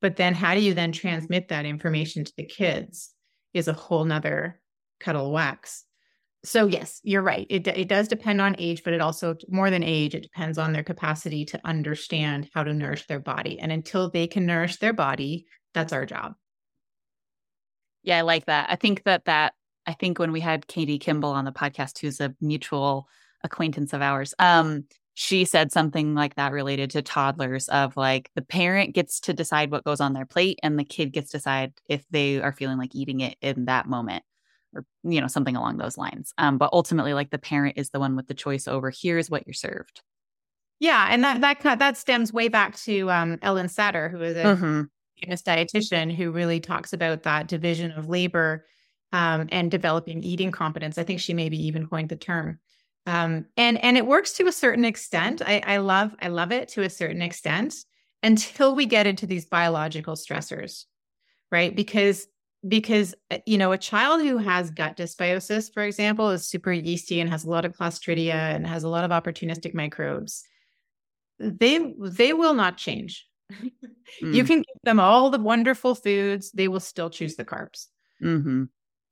[0.00, 3.10] but then how do you then transmit that information to the kids
[3.52, 4.60] is a whole nother
[5.00, 5.86] kettle wax.
[6.42, 7.46] So yes, you're right.
[7.50, 10.72] It it does depend on age, but it also more than age, it depends on
[10.72, 13.58] their capacity to understand how to nourish their body.
[13.60, 16.34] And until they can nourish their body, that's our job.
[18.02, 18.70] Yeah, I like that.
[18.70, 19.52] I think that that
[19.86, 23.06] I think when we had Katie Kimball on the podcast, who's a mutual
[23.44, 28.42] acquaintance of ours, um, she said something like that related to toddlers of like the
[28.42, 31.72] parent gets to decide what goes on their plate and the kid gets to decide
[31.86, 34.22] if they are feeling like eating it in that moment
[34.74, 36.32] or you know something along those lines.
[36.38, 39.46] Um, but ultimately like the parent is the one with the choice over here's what
[39.46, 40.02] you're served.
[40.78, 44.44] Yeah and that that that stems way back to um, Ellyn Satter who is a
[44.44, 45.32] mm-hmm.
[45.32, 48.64] dietitian who really talks about that division of labor
[49.12, 50.98] um, and developing eating competence.
[50.98, 52.58] I think she maybe even coined the term.
[53.06, 55.42] Um, and and it works to a certain extent.
[55.44, 57.74] I, I love i love it to a certain extent
[58.22, 60.84] until we get into these biological stressors
[61.50, 61.74] right?
[61.74, 62.26] Because
[62.66, 67.20] because uh, you know a child who has gut dysbiosis for example is super yeasty
[67.20, 70.44] and has a lot of clostridia and has a lot of opportunistic microbes
[71.38, 74.34] they they will not change mm.
[74.34, 77.86] you can give them all the wonderful foods they will still choose the carbs
[78.22, 78.64] mm-hmm.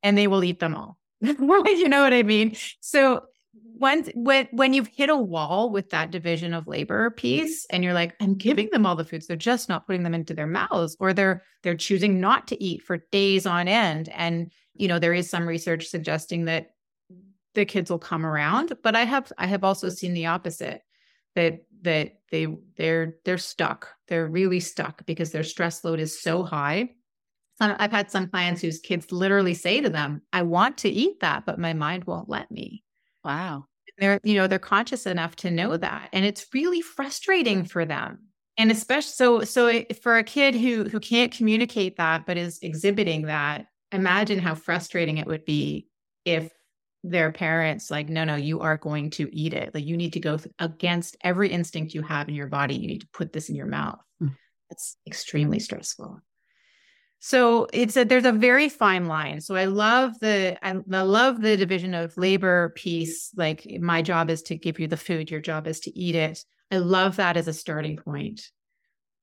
[0.02, 3.22] and they will eat them all you know what i mean so
[3.62, 7.94] once when when you've hit a wall with that division of labor piece and you're
[7.94, 9.26] like i'm giving them all the foods.
[9.26, 12.82] They're just not putting them into their mouths or they're they're choosing not to eat
[12.82, 14.08] for days on end.
[14.10, 16.70] And you know there is some research suggesting that
[17.54, 20.82] the kids will come around but i have i have also seen the opposite
[21.34, 22.46] that that they
[22.76, 23.88] they're they're stuck.
[24.08, 26.90] They're really stuck because their stress load is so high.
[27.60, 31.44] I've had some clients whose kids literally say to them, I want to eat that,
[31.44, 32.84] but my mind won't let me.
[33.28, 33.66] Wow.
[33.98, 36.08] They're, you know, they're conscious enough to know that.
[36.14, 38.20] And it's really frustrating for them.
[38.56, 43.26] And especially so so for a kid who who can't communicate that but is exhibiting
[43.26, 45.88] that, imagine how frustrating it would be
[46.24, 46.50] if
[47.04, 50.20] their parents like no no you are going to eat it like you need to
[50.20, 53.54] go against every instinct you have in your body you need to put this in
[53.54, 54.34] your mouth mm.
[54.68, 56.20] that's extremely stressful
[57.20, 59.40] so it's a there's a very fine line.
[59.40, 63.30] So I love the I, I love the division of labor piece.
[63.36, 66.44] Like my job is to give you the food, your job is to eat it.
[66.70, 68.50] I love that as a starting point.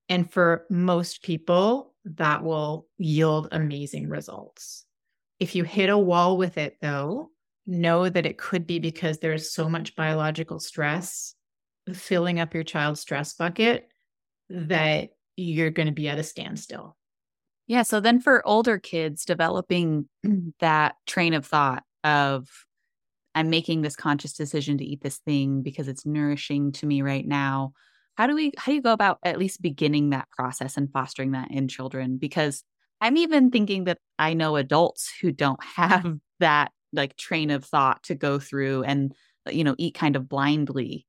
[0.09, 4.85] And for most people, that will yield amazing results.
[5.39, 7.31] If you hit a wall with it, though,
[7.65, 11.33] know that it could be because there's so much biological stress
[11.93, 13.87] filling up your child's stress bucket
[14.49, 16.95] that you're going to be at a standstill.
[17.67, 17.83] Yeah.
[17.83, 20.07] So then for older kids, developing
[20.59, 22.47] that train of thought of,
[23.33, 27.27] I'm making this conscious decision to eat this thing because it's nourishing to me right
[27.27, 27.73] now.
[28.17, 31.31] How do we, how do you go about at least beginning that process and fostering
[31.31, 32.17] that in children?
[32.17, 32.63] Because
[33.01, 38.03] I'm even thinking that I know adults who don't have that like train of thought
[38.03, 39.13] to go through and,
[39.51, 41.05] you know, eat kind of blindly.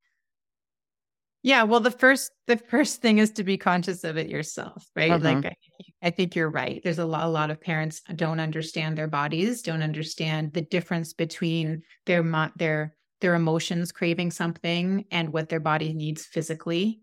[1.47, 5.23] Yeah, well, the first the first thing is to be conscious of it yourself, right?
[5.23, 5.57] Like I,
[6.03, 6.81] I, think you're right.
[6.83, 11.13] There's a lot a lot of parents don't understand their bodies, don't understand the difference
[11.13, 12.25] between their
[12.57, 17.01] their their emotions craving something and what their body needs physically.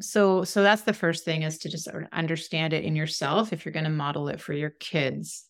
[0.00, 3.72] So so that's the first thing is to just understand it in yourself if you're
[3.72, 5.44] going to model it for your kids.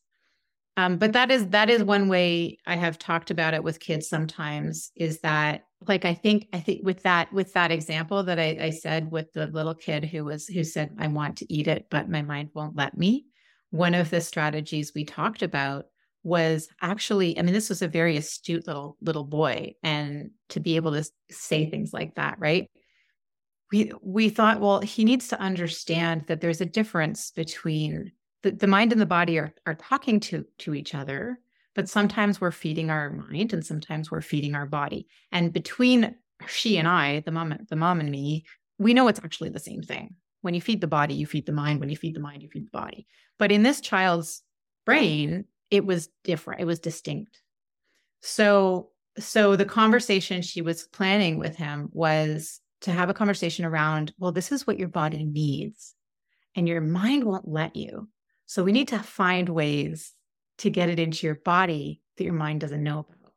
[0.78, 4.09] Um, but that is that is one way I have talked about it with kids
[4.09, 8.59] sometimes is that like I think I think with that with that example that I,
[8.61, 11.87] I said with the little kid who was who said I want to eat it
[11.91, 13.26] but my mind won't let me.
[13.70, 15.87] One of the strategies we talked about
[16.24, 20.76] was actually I mean this was a very astute little little boy and to be
[20.76, 22.68] able to say things like that right
[23.70, 28.12] we we thought well he needs to understand that there's a difference between
[28.43, 31.39] the, the mind and the body are, are talking to to each other
[31.74, 35.06] but sometimes we're feeding our mind and sometimes we're feeding our body.
[35.32, 36.14] And between
[36.46, 38.44] she and i the mom the mom and me
[38.78, 40.14] we know it's actually the same thing.
[40.42, 41.80] When you feed the body you feed the mind.
[41.80, 43.06] When you feed the mind you feed the body.
[43.38, 44.42] But in this child's
[44.86, 46.60] brain it was different.
[46.60, 47.40] It was distinct.
[48.22, 54.12] So so the conversation she was planning with him was to have a conversation around,
[54.18, 55.94] well, this is what your body needs,
[56.54, 58.08] and your mind won't let you.
[58.46, 60.12] So we need to find ways
[60.59, 63.32] to get it into your body that your mind doesn't know about.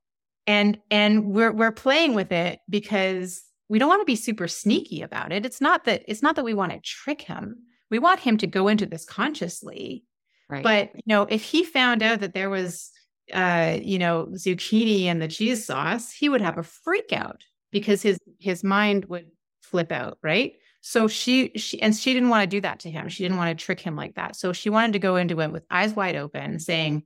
[0.47, 5.01] And and we're we're playing with it because we don't want to be super sneaky
[5.01, 5.45] about it.
[5.45, 7.55] It's not that it's not that we want to trick him.
[7.89, 10.03] We want him to go into this consciously.
[10.49, 10.63] Right.
[10.63, 12.91] But you know, if he found out that there was
[13.33, 18.01] uh, you know, zucchini and the cheese sauce, he would have a freak out because
[18.01, 19.27] his his mind would
[19.61, 20.53] flip out, right?
[20.81, 23.07] So she she and she didn't want to do that to him.
[23.07, 24.35] She didn't want to trick him like that.
[24.35, 27.03] So she wanted to go into it with eyes wide open, saying,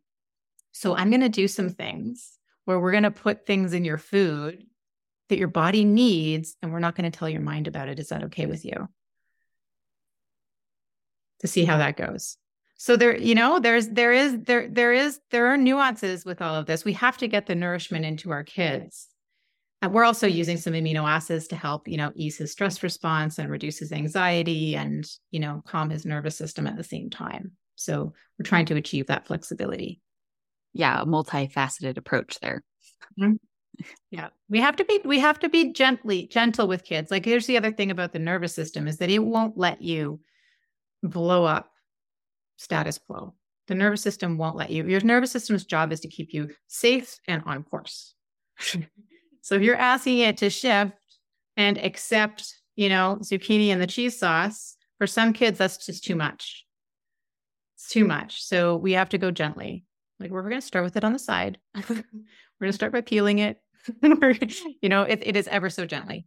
[0.78, 3.98] "So I'm going to do some things where we're going to put things in your
[3.98, 4.66] food
[5.30, 7.98] that your body needs, and we're not going to tell your mind about it.
[7.98, 8.90] Is that okay with you?"
[11.40, 12.38] To see how that goes.
[12.78, 16.56] So there, you know, there's there is there there is there are nuances with all
[16.56, 16.84] of this.
[16.84, 19.08] We have to get the nourishment into our kids.
[19.82, 23.40] And we're also using some amino acids to help, you know, ease his stress response
[23.40, 27.52] and reduce his anxiety and, you know, calm his nervous system at the same time.
[27.76, 30.02] So we're trying to achieve that flexibility.
[30.76, 32.62] Yeah, a multifaceted approach there.
[33.20, 33.36] Mm-hmm.
[34.12, 34.28] Yeah.
[34.50, 37.12] We have to be we have to be gently gentle with kids.
[37.12, 40.20] Like here's the other thing about the nervous system is that it won't let you
[41.02, 41.72] blow up
[42.58, 43.34] status quo.
[43.68, 44.86] The nervous system won't let you.
[44.86, 48.14] Your nervous system's job is to keep you safe and on course.
[49.42, 50.94] so if you're asking it to shift
[51.58, 56.16] and accept, you know, zucchini and the cheese sauce, for some kids, that's just too
[56.16, 56.66] much.
[57.76, 58.44] It's too much.
[58.44, 59.84] So we have to go gently.
[60.20, 61.58] Like we're going to start with it on the side.
[61.90, 63.62] we're going to start by peeling it.
[64.82, 66.26] you know, it, it is ever so gently.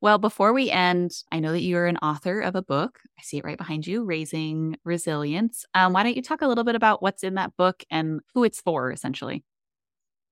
[0.00, 2.98] Well, before we end, I know that you're an author of a book.
[3.18, 5.64] I see it right behind you, Raising Resilience.
[5.74, 8.42] Um, why don't you talk a little bit about what's in that book and who
[8.42, 9.44] it's for, essentially?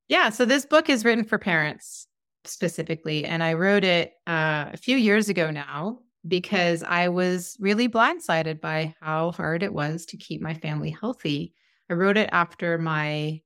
[0.08, 0.30] Yeah.
[0.30, 2.08] So, this book is written for parents
[2.44, 3.24] specifically.
[3.24, 8.60] And I wrote it uh, a few years ago now because I was really blindsided
[8.60, 11.54] by how hard it was to keep my family healthy.
[11.90, 13.40] I wrote it after my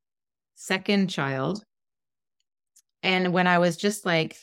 [0.54, 1.64] second child.
[3.02, 4.36] And when I was just like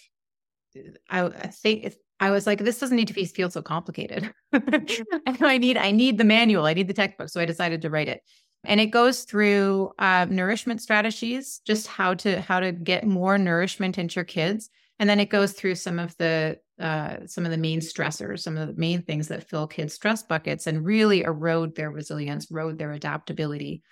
[1.09, 4.33] I, think I was like, this doesn't need to be feel so complicated.
[4.53, 6.65] I need I need the manual.
[6.65, 7.29] I need the textbook.
[7.29, 8.21] So I decided to write it.
[8.63, 13.97] And it goes through uh, nourishment strategies, just how to how to get more nourishment
[13.97, 17.57] into your kids, and then it goes through some of the uh, some of the
[17.57, 21.75] main stressors, some of the main things that fill kids' stress buckets and really erode
[21.75, 23.83] their resilience, erode their adaptability.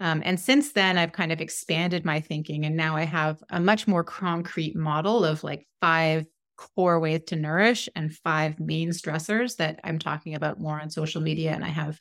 [0.00, 3.60] Um, and since then, I've kind of expanded my thinking, and now I have a
[3.60, 6.24] much more concrete model of like five
[6.56, 11.20] core ways to nourish and five main stressors that I'm talking about more on social
[11.20, 12.00] media, and I have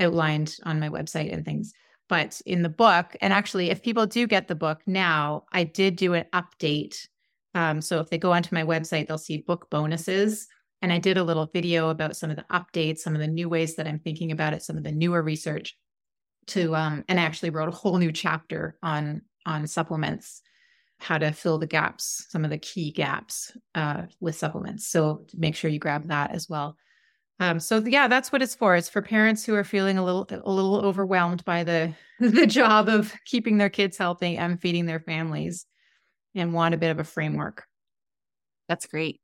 [0.00, 1.72] outlined on my website and things.
[2.08, 5.96] But in the book, and actually, if people do get the book now, I did
[5.96, 7.06] do an update.
[7.56, 10.46] Um, so if they go onto my website, they'll see book bonuses.
[10.82, 13.48] And I did a little video about some of the updates, some of the new
[13.48, 15.74] ways that I'm thinking about it, some of the newer research
[16.48, 20.42] to um, and I actually wrote a whole new chapter on on supplements
[20.98, 24.86] how to fill the gaps some of the key gaps uh, with supplements.
[24.86, 26.76] So make sure you grab that as well.
[27.38, 28.76] Um, so yeah that's what it's for.
[28.76, 32.88] It's for parents who are feeling a little a little overwhelmed by the the job
[32.88, 35.66] of keeping their kids healthy and feeding their families
[36.36, 37.64] and want a bit of a framework
[38.68, 39.20] that's great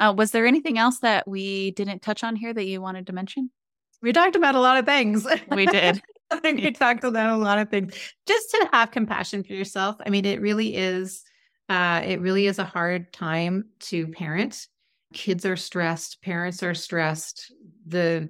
[0.00, 3.12] uh, was there anything else that we didn't touch on here that you wanted to
[3.12, 3.50] mention
[4.02, 7.36] we talked about a lot of things we did I think we talked about a
[7.36, 7.94] lot of things.
[8.26, 9.96] Just to have compassion for yourself.
[10.04, 11.24] I mean, it really is.
[11.68, 14.66] Uh, it really is a hard time to parent.
[15.14, 16.22] Kids are stressed.
[16.22, 17.52] Parents are stressed.
[17.86, 18.28] The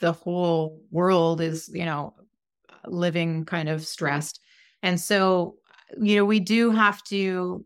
[0.00, 2.14] the whole world is, you know,
[2.86, 4.40] living kind of stressed.
[4.82, 5.56] And so,
[6.00, 7.64] you know, we do have to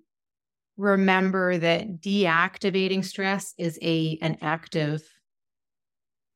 [0.76, 5.02] remember that deactivating stress is a an active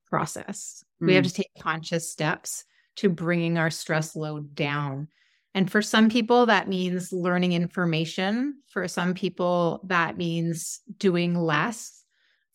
[0.07, 0.85] process.
[1.03, 1.07] Mm.
[1.07, 1.29] We have mm.
[1.29, 2.65] to take conscious steps
[2.97, 5.09] to bringing our stress load down.
[5.55, 8.61] And for some people, that means learning information.
[8.69, 12.05] For some people, that means doing less.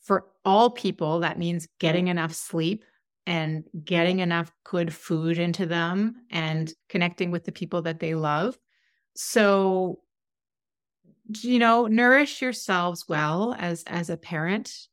[0.02, 2.84] For all people, that means getting enough sleep
[3.26, 8.58] and getting enough good food into them and connecting with the people that they love.
[9.16, 10.00] So,
[11.42, 14.88] you know, nourish yourselves well as as a parent.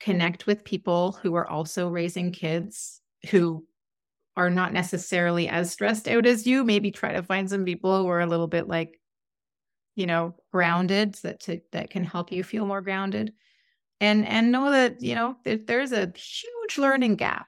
[0.00, 3.00] Connect with people who are also raising kids
[3.30, 3.64] who
[4.36, 6.64] are not necessarily as stressed out as you.
[6.64, 9.00] Maybe try to find some people who are a little bit like,
[9.96, 13.32] you know, grounded that to, that can help you feel more grounded.
[14.00, 17.46] And and know that, you know, there's a huge learning gap.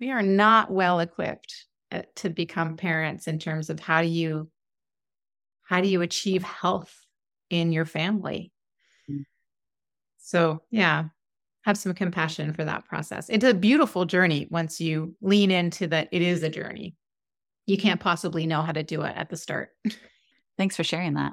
[0.00, 4.51] We are not well equipped uh, to become parents in terms of how do you
[5.72, 6.94] how do you achieve health
[7.48, 8.52] in your family?
[9.10, 9.24] Mm.
[10.18, 11.04] So, yeah,
[11.62, 13.30] have some compassion for that process.
[13.30, 16.94] It's a beautiful journey once you lean into that it is a journey.
[17.64, 19.70] You can't possibly know how to do it at the start.
[20.58, 21.32] Thanks for sharing that.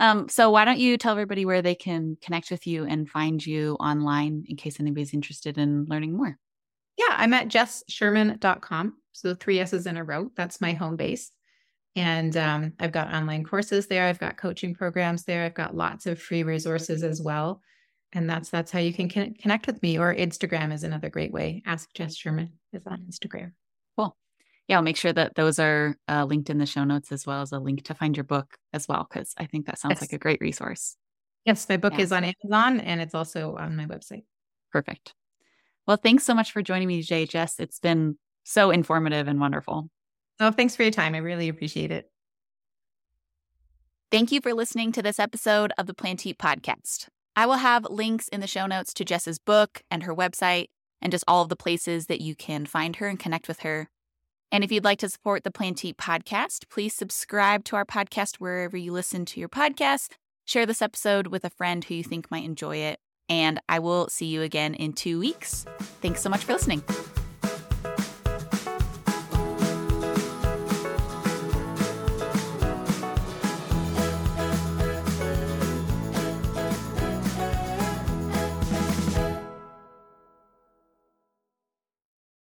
[0.00, 3.44] Um, so why don't you tell everybody where they can connect with you and find
[3.44, 6.38] you online in case anybody's interested in learning more?
[6.96, 8.94] Yeah, I'm at jesssherman.com.
[9.12, 10.30] So three S's in a row.
[10.36, 11.30] That's my home base.
[11.94, 14.06] And um, I've got online courses there.
[14.06, 15.44] I've got coaching programs there.
[15.44, 17.60] I've got lots of free resources as well.
[18.14, 19.98] And that's that's how you can connect with me.
[19.98, 21.62] Or Instagram is another great way.
[21.66, 23.52] Ask Jess Sherman is on Instagram.
[23.96, 24.16] Cool.
[24.68, 27.42] Yeah, I'll make sure that those are uh, linked in the show notes as well
[27.42, 30.02] as a link to find your book as well, because I think that sounds yes.
[30.02, 30.96] like a great resource.
[31.44, 32.04] Yes, my book yeah.
[32.04, 34.24] is on Amazon and it's also on my website.
[34.70, 35.14] Perfect.
[35.86, 37.58] Well, thanks so much for joining me today, Jess.
[37.58, 39.90] It's been so informative and wonderful.
[40.42, 41.14] Oh, thanks for your time.
[41.14, 42.10] I really appreciate it.
[44.10, 47.06] Thank you for listening to this episode of the Plan to Eat podcast.
[47.36, 50.66] I will have links in the show notes to Jess's book and her website
[51.00, 53.88] and just all of the places that you can find her and connect with her.
[54.50, 57.86] And if you'd like to support the Plan to Eat podcast, please subscribe to our
[57.86, 60.14] podcast wherever you listen to your podcast.
[60.44, 62.98] Share this episode with a friend who you think might enjoy it.
[63.28, 65.64] And I will see you again in two weeks.
[66.02, 66.82] Thanks so much for listening.